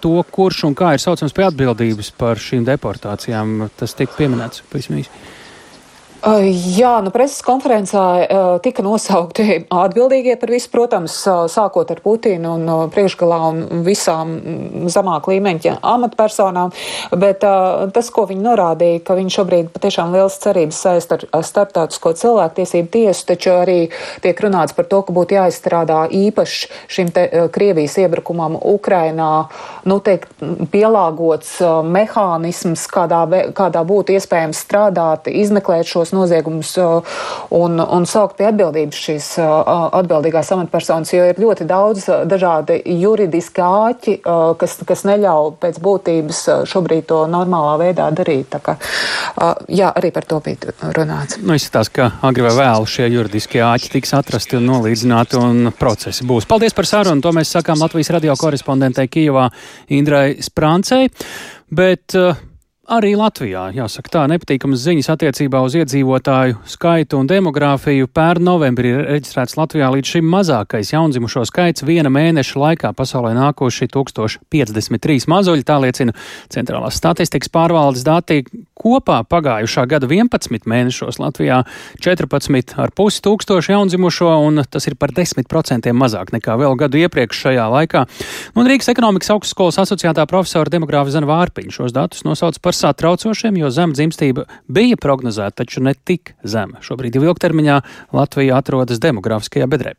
[0.01, 3.69] to, kurš un kā ir saucams pie atbildības par šīm deportācijām?
[3.77, 5.11] Tas tika pieminēts pavisam īsi.
[6.25, 8.01] Jā, nu preses konferencē
[8.65, 11.13] tika nosaukti atbildīgie par visu, protams,
[11.53, 14.33] sākot ar Putinu un priekšgalā un visām
[14.89, 16.73] zemāk līmeņa amatpersonām,
[17.21, 22.89] bet tas, ko viņi norādīja, ka viņi šobrīd patiešām liels cerības saist ar starptautisko cilvēktiesību
[22.97, 23.77] tiesu, taču arī
[24.25, 29.51] tiek runāts par to, ka būtu jāizstrādā īpaši šim te Krievijas iebrukumam Ukrainā,
[29.85, 30.33] nu, teikt,
[30.73, 36.73] pielāgots mehānisms, kādā, kādā būtu iespējams strādāt, izmeklēt šos noziegumus
[37.55, 44.17] un, un saukt pie atbildības šīs atbildīgās amatpersonas, jo ir ļoti daudz dažādi juridiski āķi,
[44.61, 48.51] kas, kas neļauj pēc būtības šobrīd to normālā veidā darīt.
[48.55, 48.77] Tā kā,
[49.69, 51.39] jā, arī par to bija runāts.
[51.43, 56.27] Nu, izskatās, ka agri vai vēlu šie juridiskie āķi tiks atrasti un nolīdzināti un procesi
[56.29, 56.49] būs.
[56.51, 57.25] Paldies par sarunu.
[57.25, 59.49] To mēs sakām Latvijas radio korespondentei Kijavā
[59.95, 61.09] Indrai Sprāncei.
[61.75, 62.37] Bet uh,
[62.85, 68.11] Arī Latvijā, jāsaka tā, nepatīkamas ziņas attiecībā uz iedzīvotāju skaitu un demogrāfiju.
[68.13, 73.89] Pērn novembrī ir reģistrēts Latvijā līdz šim mazākais jaundzimušo skaits viena mēneša laikā pasaulē nākoši
[73.89, 76.13] 1053 mazuļi, tā liecina
[76.53, 78.43] Centrālās statistikas pārvaldes dati,
[78.77, 81.63] kopā pagājušā gada 11 mēnešos Latvijā
[82.05, 88.05] 14,5 tūkstoši jaundzimušo, un tas ir par 10% mazāk nekā vēl gadu iepriekš šajā laikā.
[88.61, 93.71] Un Rīgas ekonomikas augstskolas asociētā profesora demogrāfa Zana Vārpiņa šos datus nosauc par satraucošiem, jo
[93.75, 96.83] zem dzimstība bija prognozēta, taču ne tik zema.
[96.85, 97.81] Šobrīd jau ilgtermiņā
[98.17, 99.95] Latvija atrodas demografiskajā bedrē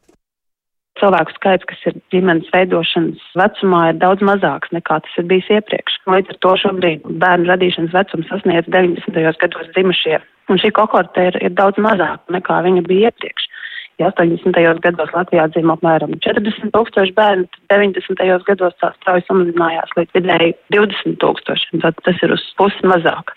[1.00, 6.00] cilvēku skaits, kas ir ģimenes veidošanas vecumā, ir daudz mazāks nekā tas ir bijis iepriekš.
[6.12, 9.20] Līdz ar to šobrīd bērnu radīšanas vecums sasniedz 90.
[9.44, 13.50] gados dzimušie, un šī kohorte ir, ir daudz mazāka nekā viņa bija iepriekš.
[14.02, 14.58] Ja 80.
[14.84, 18.24] gados Latvijā dzīvo apmēram 40 tūkstoši bērnu, tad 90.
[18.50, 21.84] gados tā strauji samazinājās līdz vidēji 20 tūkstošiem.
[21.86, 23.32] Tad tas ir uz pusi mazāk.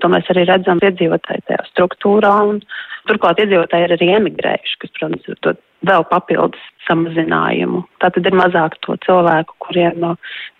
[0.00, 2.32] To mēs arī redzam iedzīvotāju tajā struktūrā.
[2.48, 2.62] Un,
[3.10, 7.82] turklāt iedzīvotāji ir arī emigrējuši, kas, protams, ir dod vēl papildus samazinājumu.
[8.00, 10.14] Tātad ir mazāk to cilvēku, kuriem no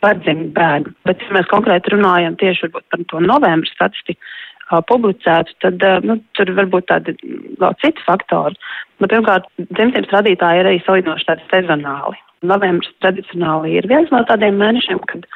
[0.04, 0.92] var dzimt bērnu.
[1.08, 4.20] Bet, ja mēs konkrēti runājam tieši par to novembra statistiku,
[4.90, 7.14] publicētu, tad nu, tur var būt tādi
[7.60, 8.58] vēl citi faktori.
[9.02, 12.20] Nu, pirmkārt, dzimstības radītāji ir arī salīdzinoši tādi sezonāli.
[12.46, 15.26] Novembris tradicionāli ir viens no tādiem mēnešiem, kad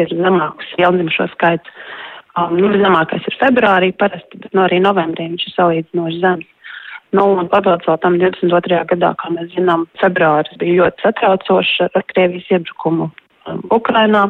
[0.00, 1.74] ir zemāks jaundzimušo skaits.
[2.38, 6.50] Um, nu, zemākais ir februārī parasti, bet no nu, arī novembrī viņš ir salīdzinoši zems.
[7.16, 8.82] Nu, un papildus vēl tam 22.
[8.90, 13.27] gadā, kā mēs zinām, februāris bija ļoti satraucošs ar Krievijas iebrukumu Um,
[13.74, 14.28] Ukrainā.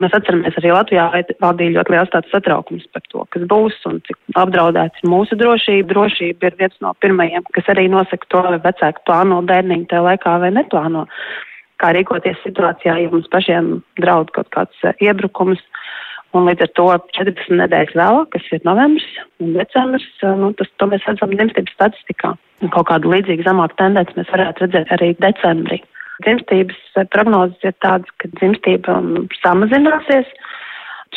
[0.00, 1.04] Mēs atceramies arī Latvijā
[1.42, 5.90] valdīja ļoti liels tāds satraukums par to, kas būs un cik apdraudēts ir mūsu drošība.
[5.92, 10.38] Drošība ir viens no pirmajiem, kas arī nosaka to, vai vecāki plāno bērniņu tajā laikā
[10.44, 11.04] vai neplāno.
[11.80, 15.62] Kā rīkoties situācijā, ja mums pašiem draud kaut kāds uh, iebrukums.
[16.36, 19.08] Un līdz ar to 14 nedēļas vēlāk, kas ir novembris
[19.42, 22.36] un decembris, uh, nu, tas, mēs redzam dzimstības statistikā.
[22.60, 25.80] Un kaut kādu līdzīgu zemāku tendenci mēs varētu redzēt arī decembrī
[26.24, 30.30] dzimstības eh, prognozes ir tādas, ka dzimstība um, samazināsies.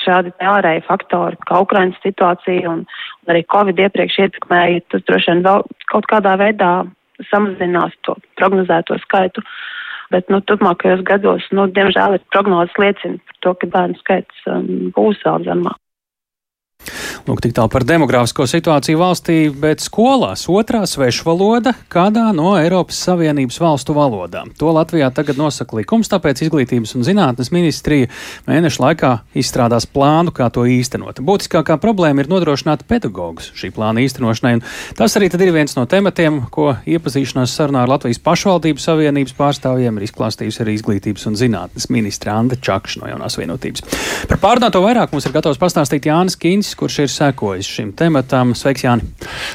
[0.04, 2.82] Šādi ārēji faktori, kā Ukrainas situācija un,
[3.24, 5.62] un arī Covid iepriekš ietekmēja, tas droši vien vēl
[5.92, 6.72] kaut kādā veidā
[7.30, 9.46] samazinās to prognozēto skaitu.
[10.14, 15.22] Bet, nu, turpmākajos gados, nu, diemžēl, prognozes liecina par to, ka bērnu skaits um, būs
[15.26, 15.83] vēl zemāk.
[17.24, 23.62] Lūk, tik tālu par demogrāfisko situāciju valstī, bet skolās otrā svešvaloda kādā no Eiropas Savienības
[23.64, 24.50] valstu valodām.
[24.60, 28.10] To Latvijā tagad nosaka likums, tāpēc Izglītības un zinātnes ministrija
[28.44, 31.22] mēnešu laikā izstrādās plānu, kā to īstenot.
[31.24, 34.66] Būtiskākā problēma ir nodrošināt pedagogus šī plāna īstenošanai, un
[35.00, 40.10] tas arī ir viens no tematiem, ko iepazīšanās sarunā ar Latvijas pašvaldību savienības pārstāvjiem ir
[40.10, 43.88] izklāstījusi arī Izglītības un zinātnes ministra Anda Čakša no jaunās vienotības.
[44.28, 48.56] Par pārnāto vairāk mums ir gatavs pastāstīt Jānis Kīns, kurš ir sekojis šim tematam.
[48.58, 49.08] Sveiks, Jāni!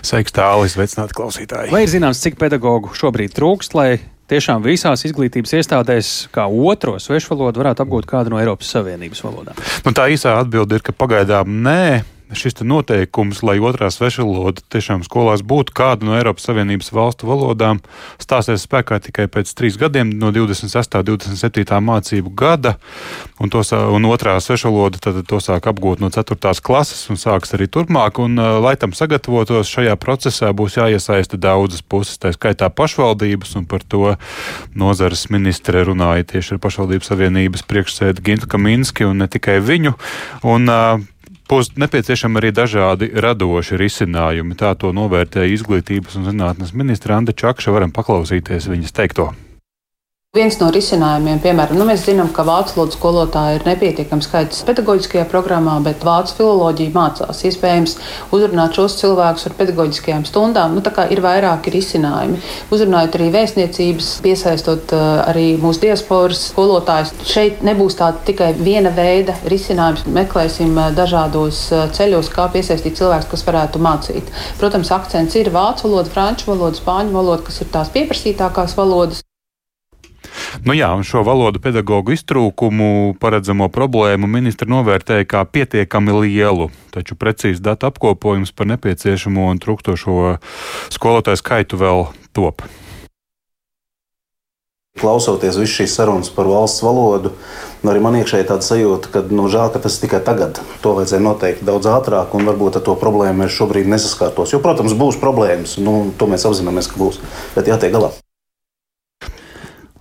[0.07, 1.73] Sveiks, tālāk, sveicināti klausītāji!
[1.75, 3.90] Vai ir zināms, cik pedagoģu šobrīd trūkst, lai
[4.29, 9.59] tiešām visās izglītības iestādēs, kā otro svešu valodu, varētu apgūt kādu no Eiropas Savienības valodām?
[9.87, 12.05] Nu, tā īsā atbilde ir, ka pagaidām nē
[12.37, 17.81] šis noteikums, lai otrā svešvaloda tiešām skolās būtu kāda no Eiropas Savienības valstu valodām,
[18.21, 20.99] stāsies spēkā tikai pēc trīs gadiem, no 26.
[20.99, 21.81] un 27.
[21.85, 22.77] mācību gada.
[23.38, 26.37] Un, tos, un otrā svešvaloda tad to sāk apgūt no 4.
[26.64, 28.21] klases un sāks arī turpmāk.
[28.23, 33.85] Un, lai tam sagatavotos, šajā procesā būs jāiesaista daudzas puses, tā skaitā pašvaldības, un par
[33.87, 34.17] to
[34.79, 39.95] nozares ministre runāja tieši ar pašvaldības savienības priekšsēdi Gintu Kaminski un ne tikai viņu.
[40.49, 40.69] Un,
[41.49, 44.57] Būs nepieciešami arī dažādi radoši risinājumi.
[44.61, 47.73] Tā to novērtēja izglītības un zinātnes ministra Anda Čakša.
[47.73, 49.31] Varam paklausīties viņas teikto.
[50.37, 55.23] Viens no risinājumiem, piemēram, nu, mēs zinām, ka vācu valodas skolotāji ir nepietiekams skaits pedagoģiskajā
[55.31, 57.38] programmā, bet vācu filoloģija mācās.
[57.49, 57.95] Iespējams,
[58.37, 60.75] uzrunāt šos cilvēkus ar pedagoģiskajām stundām.
[60.77, 62.43] Nu, ir vairāki risinājumi.
[62.77, 67.14] Uzrunājot arī vēstniecības, piesaistot uh, arī mūsu diasporas skolotājus.
[67.25, 70.05] Šeit nebūs tāda tikai viena veida risinājums.
[70.12, 74.29] Meklēsim uh, dažādos uh, ceļos, kā piesaistīt cilvēkus, kas varētu mācīt.
[74.61, 79.25] Protams, akcents ir vācu valoda, franču valoda, spāņu valoda, kas ir tās pieprasītākās valodas.
[80.65, 87.19] Nu jā, un šo valodu pedagoģu iztrūkumu paredzamo problēmu ministra novērtēja kā pietiekami lielu, taču
[87.19, 90.37] precīzi datu apkopojums par nepieciešamo un trūkstošo
[90.95, 92.07] skolotāju skaitu vēl
[92.37, 92.65] top.
[94.99, 97.31] Klausoties visu šīs sarunas par valsts valodu,
[97.85, 100.59] nu arī man iekšēji tāda sajūta, ka nu, žēl, ka tas tikai tagad.
[100.83, 104.57] To vajadzēja noteikt daudz ātrāk, un varbūt ar to problēmu mēs šobrīd nesaskārtos.
[104.57, 107.23] Jo, protams, būs problēmas, nu, to mēs apzināmies, ka būs,
[107.55, 108.11] bet jātiek galā.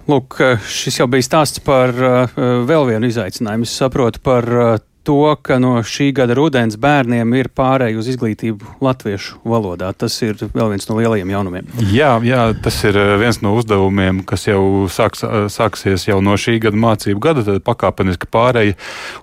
[0.08, 0.38] Lūk,
[0.72, 3.68] šis jau bija stāsts par uh, vēl vienu izaicinājumu.
[3.68, 8.78] Es saprotu par uh, to, ka no šī gada rudens bērniem ir pārēj uz izglītību
[8.84, 9.94] latviešu valodā.
[9.96, 11.70] Tas ir vēl viens no lielajiem jaunumiem.
[11.94, 16.36] Jā, jā tas ir eh, viens no uzdevumiem, kas jau sāks, eh, sāksies jau no
[16.36, 17.46] šī gada mācību gada.
[17.48, 18.76] Tad pakāpeniski pārēja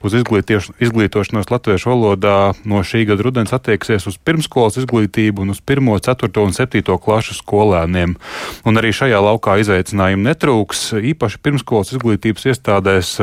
[0.05, 5.91] uz izglītošanos latviešu valodā no šī gada rudens attieksies uz pirmskolas izglītību un uz 1,
[6.09, 8.17] 4 un 7 klašu skolēniem.
[8.65, 13.19] Un arī šajā laukā izaicinājumu netrūks, īpaši pirmskolas izglītības iestādēs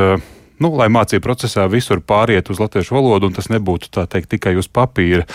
[0.62, 4.68] nu, lai mācību procesā visur pāriet uz latviešu valodu, un tas nebūtu teikt, tikai uz
[4.70, 5.26] papīra.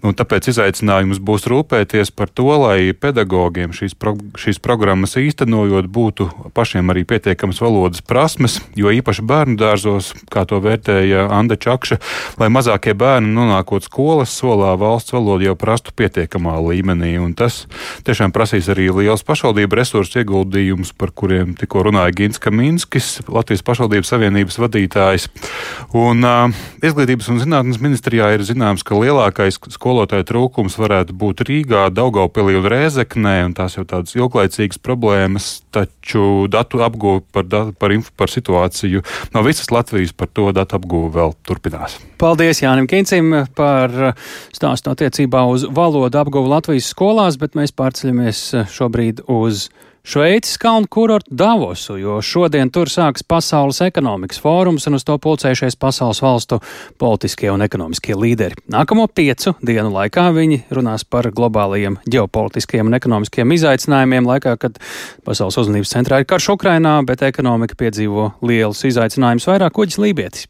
[0.00, 6.28] Un tāpēc izaicinājums būs rūpēties par to, lai pedagogiem šīs, pro, šīs programmas īstenojot būtu
[6.56, 12.00] pašiem arī pietiekamas valodas prasmes, jo īpaši bērnu dārzos, kā to vērtēja Anda Čakša,
[12.40, 17.12] lai mazākie bērni nonākot skolas solā valsts valodu jau prastu pietiekamā līmenī.
[17.20, 17.66] Un tas
[18.08, 24.14] tiešām prasīs arī liels pašvaldību resursu ieguldījums, par kuriem tikko runāja Gins Kaminskis, Latvijas pašvaldības
[24.14, 25.28] savienības vadītājs vadītājs.
[25.96, 31.88] Un, uh, izglītības un zinātnes ministrijā ir zināms, ka lielākais skolotāju trūkums varētu būt Rīgā,
[31.94, 37.48] Daugaupilī un Rēzeknē, un tās jau tādas ilglaicīgas problēmas, taču datu apgūve par,
[37.80, 39.02] par, par situāciju
[39.34, 41.98] no visas Latvijas par to datu apgūve vēl turpinās.
[42.20, 44.14] Paldies Jānim Kincim par
[44.54, 49.68] stāstu attiecībā uz valodu apgūvu Latvijas skolās, bet mēs pārceļamies šobrīd uz
[50.04, 55.76] Šveices kalnu kurortu Davosu, jo šodien tur sāks Pasaules ekonomikas fórums un uz to pulcējušies
[55.76, 56.60] pasaules valstu
[56.98, 58.56] politiskie un ekonomiskie līderi.
[58.72, 64.80] Nākamo piecu dienu laikā viņi runās par globālajiem ģeopolitiskiem un ekonomiskiem izaicinājumiem, laikā, kad
[65.26, 70.48] pasaules uzmanības centrā ir karš Ukrainā, bet ekonomika piedzīvo lielus izaicinājumus vairāk kuģis Lībietis.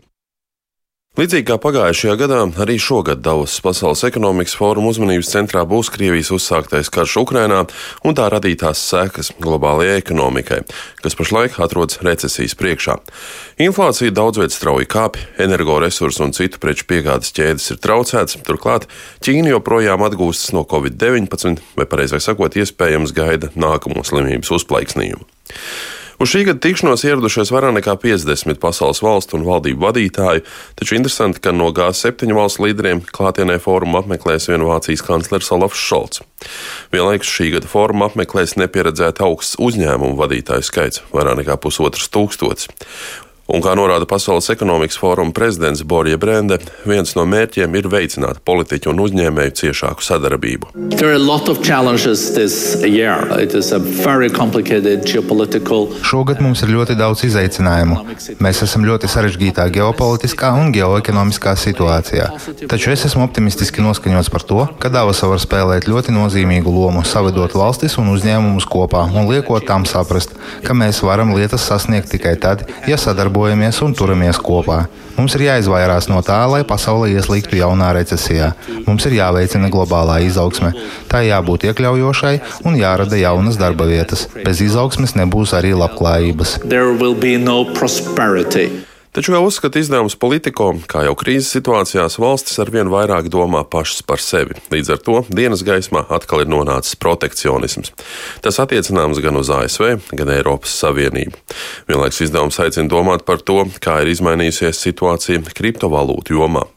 [1.18, 6.86] Līdzīgi kā pagājušajā gadā, arī šogad Davos Pasaules ekonomikas fóruma uzmanības centrā būs Krievijas uzsāktais
[6.94, 7.64] karš Ukrainā
[8.06, 10.60] un tā radītās sekas globālajai ekonomikai,
[11.02, 13.00] kas pašlaik atrodas recesijas priekšā.
[13.66, 18.86] Inflācija daudz viet strauji kāpj, energoresursu un citu preču piegādes ķēdes ir traucētas, turklāt
[19.18, 25.26] Ķīna joprojām atgūstas no Covid-19, vai pareizāk sakot, iespējams gaida nākamo slimības uzplaiksnījumu.
[26.20, 30.42] Uz šī gada tikšanos ieradušies vairāk nekā 50 pasaules valstu un valdību vadītāji,
[30.76, 36.20] taču interesanti, ka no G7 valstu līderiem klātienē fórumu apmeklēs vien Vācijas kanclers Olafs Šolts.
[36.92, 42.68] Vienlaikus šī gada fórumu apmeklēs nepieredzēta augsts uzņēmumu vadītāju skaits- vairāk nekā pusotrs tūkstots.
[43.50, 48.92] Un, kā norāda Pasaules ekonomikas fóruma prezidents Borja Brende, viens no mērķiem ir veicināt politiķu
[48.92, 50.70] un uzņēmēju ciešāku sadarbību.
[56.06, 57.98] Šogad mums ir ļoti daudz izaicinājumu.
[58.38, 62.30] Mēs esam ļoti sarežģītā ģeopolitiskā un geoekonomiskā situācijā.
[62.70, 67.58] Taču es esmu optimistiski noskaņots par to, ka Davasa var spēlēt ļoti nozīmīgu lomu, savedot
[67.58, 72.68] valstis un uzņēmumus kopā un liekot tām saprast, ka mēs varam lietas sasniegt tikai tad,
[72.86, 74.84] ja sadarbojamies sadarbojamies un turamies kopā.
[75.16, 78.52] Mums ir jāizvairās no tā, lai pasaule ieslīgtu jaunā recesijā.
[78.86, 80.72] Mums ir jāveicina globālā izaugsme.
[81.08, 82.34] Tā jābūt iekļaujošai
[82.68, 84.28] un jārada jaunas darba vietas.
[84.44, 86.60] Bez izaugsmes nebūs arī labklājības.
[89.10, 94.22] Taču, kā uzskata izdevums Politico, kā jau krīzes situācijās, valstis arvien vairāk domā pašas par
[94.22, 94.54] sevi.
[94.70, 97.90] Līdz ar to dienas gaismā atkal ir nonācis protekcionisms.
[98.44, 101.34] Tas attiecināms gan uz ASV, gan Eiropas Savienību.
[101.90, 106.68] Vienlaikus izdevums aicina domāt par to, kā ir izmainījusies situācija kriptovalūtu jomā.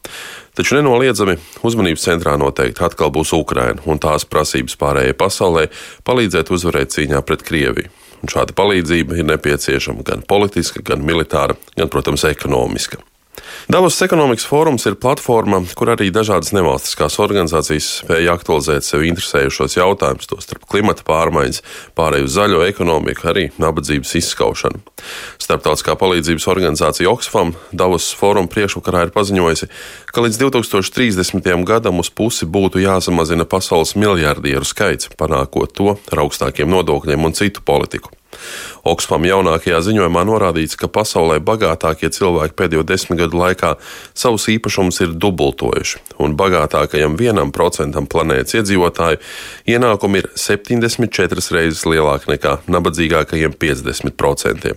[0.58, 5.68] Taču nenoliedzami uzmanības centrā noteikti atkal būs Ukraina un tās prasības pārējai pasaulē
[6.02, 7.94] palīdzēt uzvarēt cīņā pret Krieviju.
[8.24, 13.02] Un šāda palīdzība ir nepieciešama gan politiska, gan militāra, gan, protams, ekonomiska.
[13.68, 20.28] Davos ekonomikas fórums ir platforma, kur arī dažādas nevalstiskās organizācijas spēja aktualizēt sev interesējušos jautājumus,
[20.30, 21.62] tostarp klimata pārmaiņas,
[21.96, 24.82] pārēju uz zaļo ekonomiku, arī nabadzības izskaušanu.
[25.42, 29.70] Starptautiskā palīdzības organizācija Oxfam Davos fóruma priekšvakarā ir paziņojusi,
[30.12, 31.64] ka līdz 2030.
[31.68, 37.64] gadam uz pusi būtu jāsamazina pasaules miljardieru skaits, panākot to ar augstākiem nodokļiem un citu
[37.64, 38.12] politiku.
[38.84, 43.74] Oksfam jaunākajā ziņojumā norādīts, ka pasaulē bagātākie cilvēki pēdējo desmit gadu laikā
[44.12, 49.22] savus īpašumus ir dubultojuši, un bagātākajam vienam procentam planētas iedzīvotāju
[49.76, 54.74] ienākumi ir 74 reizes lielāki nekā nabadzīgākajiem 50%.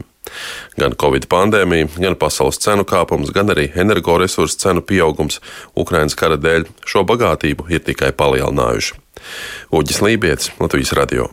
[0.78, 5.42] Gan Covid pandēmija, gan pasaules cenu kāpums, gan arī energoresursu cenu pieaugums
[5.80, 9.00] Ukraiņas kara dēļ šo bagātību ir tikai palielinājuši.
[9.74, 11.32] Uģis Lībijams, Latvijas Radio.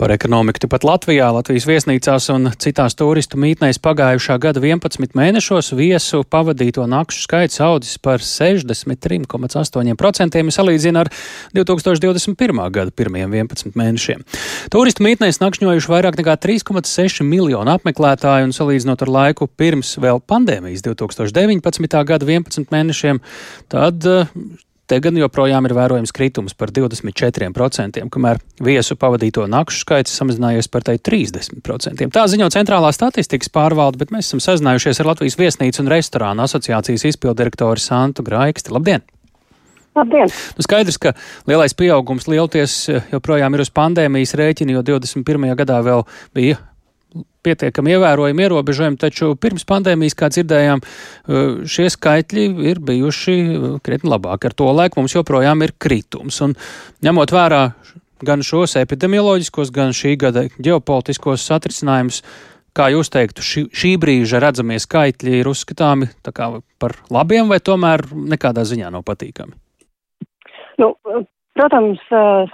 [0.00, 6.18] Par ekonomiku tepat Latvijā, Latvijas viesnīcās un citās turistu mītnēs pagājušā gada 11 mēnešos viesu
[6.24, 11.08] pavadīto nakšu skaits audzis par 63,8% salīdzina ar
[11.56, 12.70] 2021.
[12.72, 14.20] gada pirmajiem 11 mēnešiem.
[14.72, 20.82] Turistu mītnēs nakšņojuši vairāk nekā 3,6 miljonu apmeklētāju un salīdzinot ar laiku pirms vēl pandēmijas
[20.86, 22.04] 2019.
[22.08, 23.16] gada 11 mēnešiem,
[23.68, 23.96] tad
[24.90, 30.82] Te gan joprojām ir vērojams kritums par 24%, kamēr viesu pavadīto nakšu skaits samazinājies par
[30.88, 32.08] tai 30%.
[32.10, 37.06] Tā ziņo centrālā statistikas pārvalde, bet mēs esam sazinājušies ar Latvijas viesnīcu un restorānu asociācijas
[37.12, 38.74] izpildirektoru Santu Graiksti.
[38.74, 39.06] Labdien!
[39.94, 40.34] Labdien!
[40.58, 41.14] Nu skaidrs, ka
[41.46, 42.74] lielais pieaugums lielties
[43.12, 45.52] joprojām ir uz pandēmijas rēķina, jo 21.
[45.62, 46.02] gadā vēl
[46.34, 46.58] bija
[47.46, 54.12] pietiekami ievērojami ierobežojumi, taču pirms pandēmijas, kā dzirdējām, eh, šie skaitļi ir bijuši eh, krietni
[54.12, 54.50] labāki.
[54.50, 56.40] Ar to laiku mums joprojām ir kritums.
[56.44, 56.56] Un
[57.04, 57.64] ņemot vērā
[58.24, 62.22] gan šos epidemioloģiskos, gan šī gada ģeopolitiskos satrisinājumus,
[62.76, 66.10] kā jūs teiktu, šī, šī brīža redzamie skaitļi ir uzskatāmi
[66.78, 69.56] par labiem vai tomēr nekādā ziņā nav patīkami?
[70.80, 70.94] Nu,
[71.60, 72.00] Protams,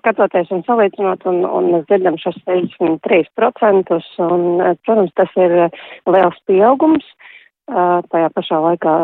[0.00, 3.92] skatoties un salīdzinot, un, un mēs dzirdam šos 63%,
[4.26, 4.46] un,
[4.82, 5.54] protams, tas ir
[6.10, 7.06] liels pieaugums.
[7.70, 8.94] Tajā pašā laikā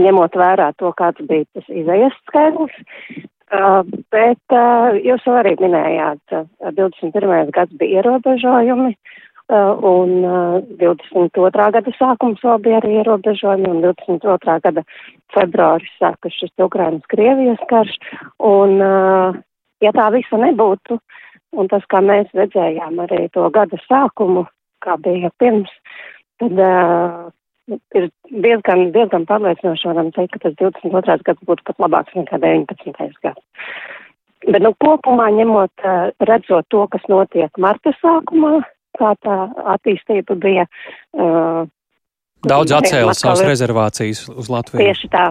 [0.00, 2.78] ņemot vērā to, kāds bija tas izējas skaidrs.
[4.16, 4.56] Bet
[5.04, 6.38] jūs jau arī minējāt,
[6.80, 7.52] 21.
[7.52, 8.94] gads bija ierobežojumi,
[9.50, 10.10] un
[10.78, 11.50] 22.
[11.50, 14.60] Uh, gada sākums vēl bija arī ierobežojumi, un 22.
[14.64, 14.84] gada
[15.34, 17.98] februāris sākas šis Ukrainas-Krievijas karš,
[18.38, 19.36] un uh,
[19.82, 20.98] ja tā visa nebūtu,
[21.58, 24.46] un tas, kā mēs redzējām arī to gada sākumu,
[24.82, 25.70] kā bija pirms,
[26.40, 27.30] tad uh,
[27.94, 31.18] ir diezgan, diezgan pārliecinoši varam teikt, ka tas 22.
[31.26, 33.18] gads būtu pat labāks nekā 19.
[33.22, 33.42] gads.
[34.42, 35.84] Bet, nu, kopumā ņemot,
[36.26, 38.56] redzot to, kas notiek marta sākumā,
[39.02, 39.38] kā tā
[39.76, 40.66] attīstība bija.
[41.12, 41.64] Uh,
[42.42, 44.82] Daudz atcēla savas rezervācijas uz Latviju.
[44.82, 45.28] Tieši tā,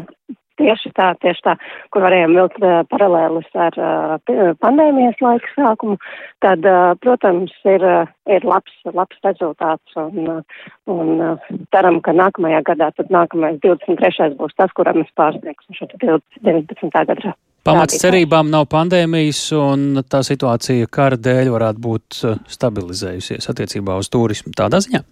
[0.61, 1.55] tieši tā, tieši tā,
[1.91, 5.97] kur varējām vilkt uh, paralēlus ar uh, pandēmijas laika sākumu,
[6.45, 12.15] tad, uh, protams, ir, uh, ir labs, labs rezultāts un, uh, un uh, ceram, ka
[12.15, 14.34] nākamajā gadā, tad nākamais 23.
[14.39, 16.91] būs tas, kuram mēs pārsniegsim šo 19.
[16.95, 23.97] gadu Pamats cerībām nav pandēmijas, un tā situācija kara dēļ varētu būt eh, stabilizējusies attiecībā
[24.01, 25.03] uz turismu tādā ziņā.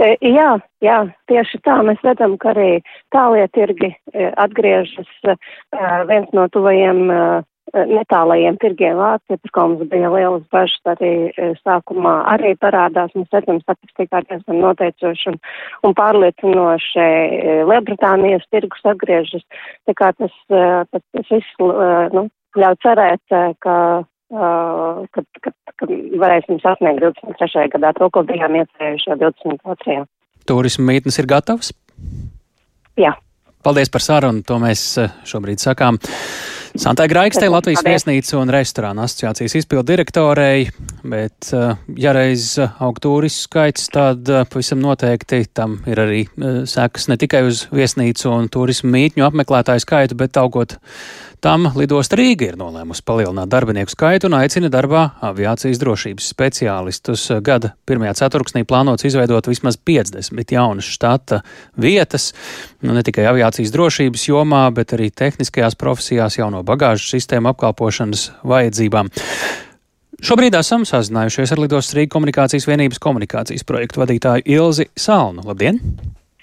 [0.00, 0.50] E, jā,
[0.84, 2.82] jā, tieši tā mēs redzam, ka arī
[3.12, 5.08] tālie tirgi e, atgriežas.
[5.24, 5.34] E,
[6.08, 7.00] viens no tuvajiem
[7.74, 13.12] netālajiem tirgiem Vācija, par ko mums bija lielas bažas arī e, sākumā, arī parādās.
[13.14, 15.38] Mēs redzam statistikā diezgan noteicoši un,
[15.86, 19.46] un pārliecinoši e, Lielbritānijas tirgus atgriežas.
[19.88, 21.64] Tā kā tas, e, tas, tas viss
[22.16, 22.26] nu,
[22.58, 23.76] ļauj cerēt, ka,
[24.34, 25.90] ka, ka, ka
[26.22, 27.68] varēsim sasniegt 23.
[27.76, 30.00] gadā to, ko bijām iecerējuši jau 22.
[30.50, 31.70] Turisma mītnes ir gatavas?
[32.98, 33.14] Jā.
[33.62, 34.96] Paldies par sarunu, to mēs
[35.28, 36.00] šobrīd sakām.
[36.78, 40.68] Santai Graikstei, Latvijas viesnīcu un restorānu asociācijas izpildu direktorei,
[41.02, 46.60] bet, eh, ja reiz aug turistu skaits, tad eh, pavisam noteikti tam ir arī eh,
[46.70, 50.78] sekas ne tikai uz viesnīcu un turismu mītņu apmeklētāju skaitu, bet augot
[51.40, 57.22] Tam lidosta Rīga ir nolēmusi palielināt darbinieku skaitu un aicina darbā aviācijas drošības speciālistus.
[57.40, 61.40] Gada pirmajā ceturksnī plānots izveidot vismaz 50 jaunas štata
[61.80, 62.34] vietas,
[62.84, 69.08] nu, ne tikai aviācijas drošības jomā, bet arī tehniskajās profesijās jauno bagāžu sistēmu apkalpošanas vajadzībām.
[70.20, 75.40] Šobrīd esam sazinājušies ar Lidos Rīgas komunikācijas vienības komunikācijas projektu vadītāju Ilzi Salnu.
[75.48, 75.78] Labdien!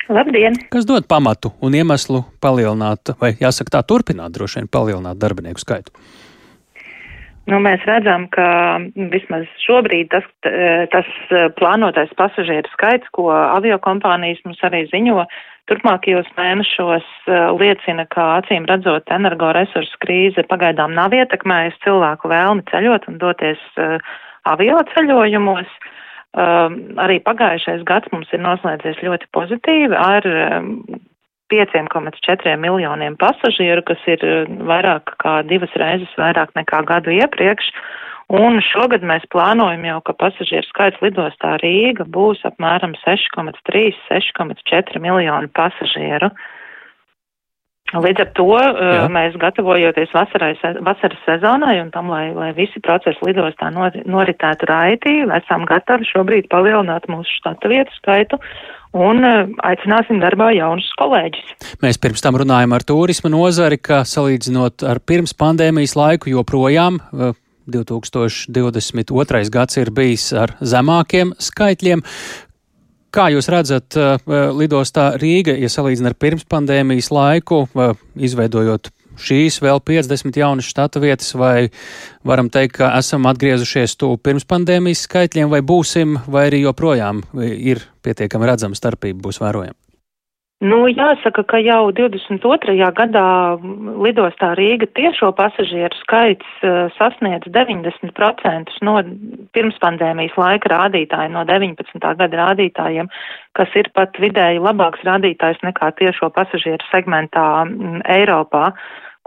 [0.10, 0.58] Labdien!
[0.74, 5.94] Kas dod pamatu un iemeslu palielināt, vai jāsaka tā, turpināt droši vien palielināt darbinieku skaitu?
[7.48, 8.46] Nu, mēs redzam, ka
[9.14, 10.26] vismaz šobrīd tas,
[10.92, 11.12] tas
[11.56, 15.24] plānotais pasažieru skaits, ko aviokompānijas mums arī ziņo,
[15.72, 17.08] turpmākajos mēnešos
[17.60, 23.64] liecina, ka acīm redzot energoresursu krīze pagaidām nav ietekmējusi cilvēku vēlmi ceļot un doties
[24.48, 25.72] avio ceļojumos.
[26.38, 30.28] Um, arī pagājušais gads mums ir noslēdzies ļoti pozitīvi ar
[31.54, 37.66] 5,4 miljoniem pasažieru, kas ir uh, vairāk kā divas reizes vairāk nekā gadu iepriekš.
[38.28, 46.28] Un šogad mēs plānojam jau, ka pasažieru skaits lidostā Rīga būs apmēram 6,3-6,4 miljonu pasažieru.
[46.28, 46.57] Uh,
[47.96, 49.04] Līdz ar to uh, Jā.
[49.12, 50.52] mēs gatavojoties vasarai,
[50.84, 57.08] vasaras sezonai un tam, lai, lai visi procesi lidostā noritētu raitī, esam gatavi šobrīd palielināt
[57.08, 58.42] mūsu štata vietu skaitu
[58.98, 61.56] un uh, aicināsim darbā jaunus kolēģus.
[61.84, 67.32] Mēs pirms tam runājam ar turisma nozari, ka salīdzinot ar pirms pandēmijas laiku joprojām uh,
[67.68, 69.50] 2022.
[69.52, 72.04] gads ir bijis ar zemākiem skaitļiem.
[73.18, 73.96] Kā jūs redzat,
[74.54, 77.64] lidostā Rīga, ja salīdzina ar pirmspandēmijas laiku,
[78.14, 81.72] izveidojot šīs vēl 50 jaunas štata vietas, vai
[82.22, 88.54] varam teikt, ka esam atgriezušies tuvu pirmspandēmijas skaitļiem, vai būsim, vai arī joprojām ir pietiekami
[88.54, 89.87] redzama starpība būs vērojama?
[90.58, 92.74] Nu, jāsaka, ka jau 22.
[92.98, 93.26] gadā
[94.02, 98.96] lidostā Rīga tiešo pasažieru skaits uh, sasniedz 90% no
[99.54, 102.02] pirmspandēmijas laika rādītājiem, no 19.
[102.02, 103.06] gada rādītājiem,
[103.54, 108.72] kas ir pat vidēji labāks rādītājs nekā tiešo pasažieru segmentā m, Eiropā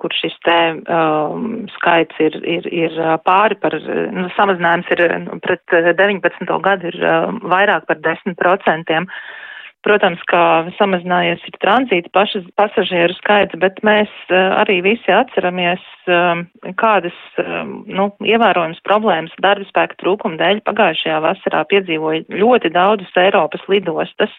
[0.00, 3.76] kur šis te um, skaits ir, ir, ir pāri par,
[4.16, 5.04] nu, samazinājums ir
[5.44, 6.50] pret 19.
[6.64, 8.98] gadu ir uh, vairāk par 10%.
[9.86, 16.44] Protams, ka samazinājies ir tranzīta pašas, pasažieru skaits, bet mēs uh, arī visi atceramies, um,
[16.80, 23.64] kādas um, nu, ievērojamas problēmas darba spēka trūkuma dēļ pagājušajā vasarā piedzīvoja ļoti daudzas Eiropas
[23.72, 24.36] lidostas.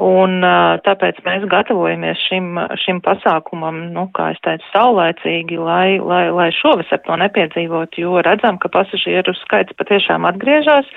[0.00, 0.40] Un
[0.86, 7.02] tāpēc mēs gatavojamies šim, šim pasākumam, nu, kā es teicu, saulēcīgi, lai, lai, lai šovasar
[7.04, 10.88] to nepiedzīvot, jo redzam, ka pasažieru skaits patiešām atgriežas.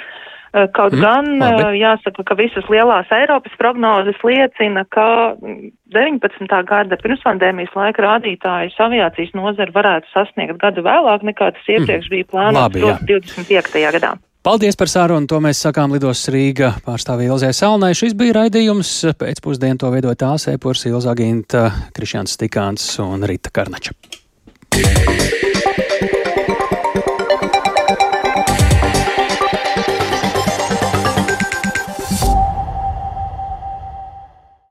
[0.53, 1.61] Eh, kaut mm, gan labi.
[1.65, 6.59] Eh, jāsaka, ka visas lielās Eiropas prognozes liecina, ka 19.
[6.69, 12.13] gada pirmspandēmijas laika rādītājus aviācijas nozara varētu sasniegt gadu vēlāk nekā tas iepriekš mm.
[12.13, 13.81] bija plānots 25.
[13.97, 14.13] gadā.
[14.45, 15.25] Paldies par sarunu.
[15.31, 17.93] To mēs sakām Lidos Rīga pārstāvja Ilzē Salnai.
[17.97, 18.91] Šis bija raidījums.
[19.17, 23.95] Pēcpusdienu to veidoja tās Epurs, Ilza Ginta, Krišjāns Stikāns un Rita Karnača.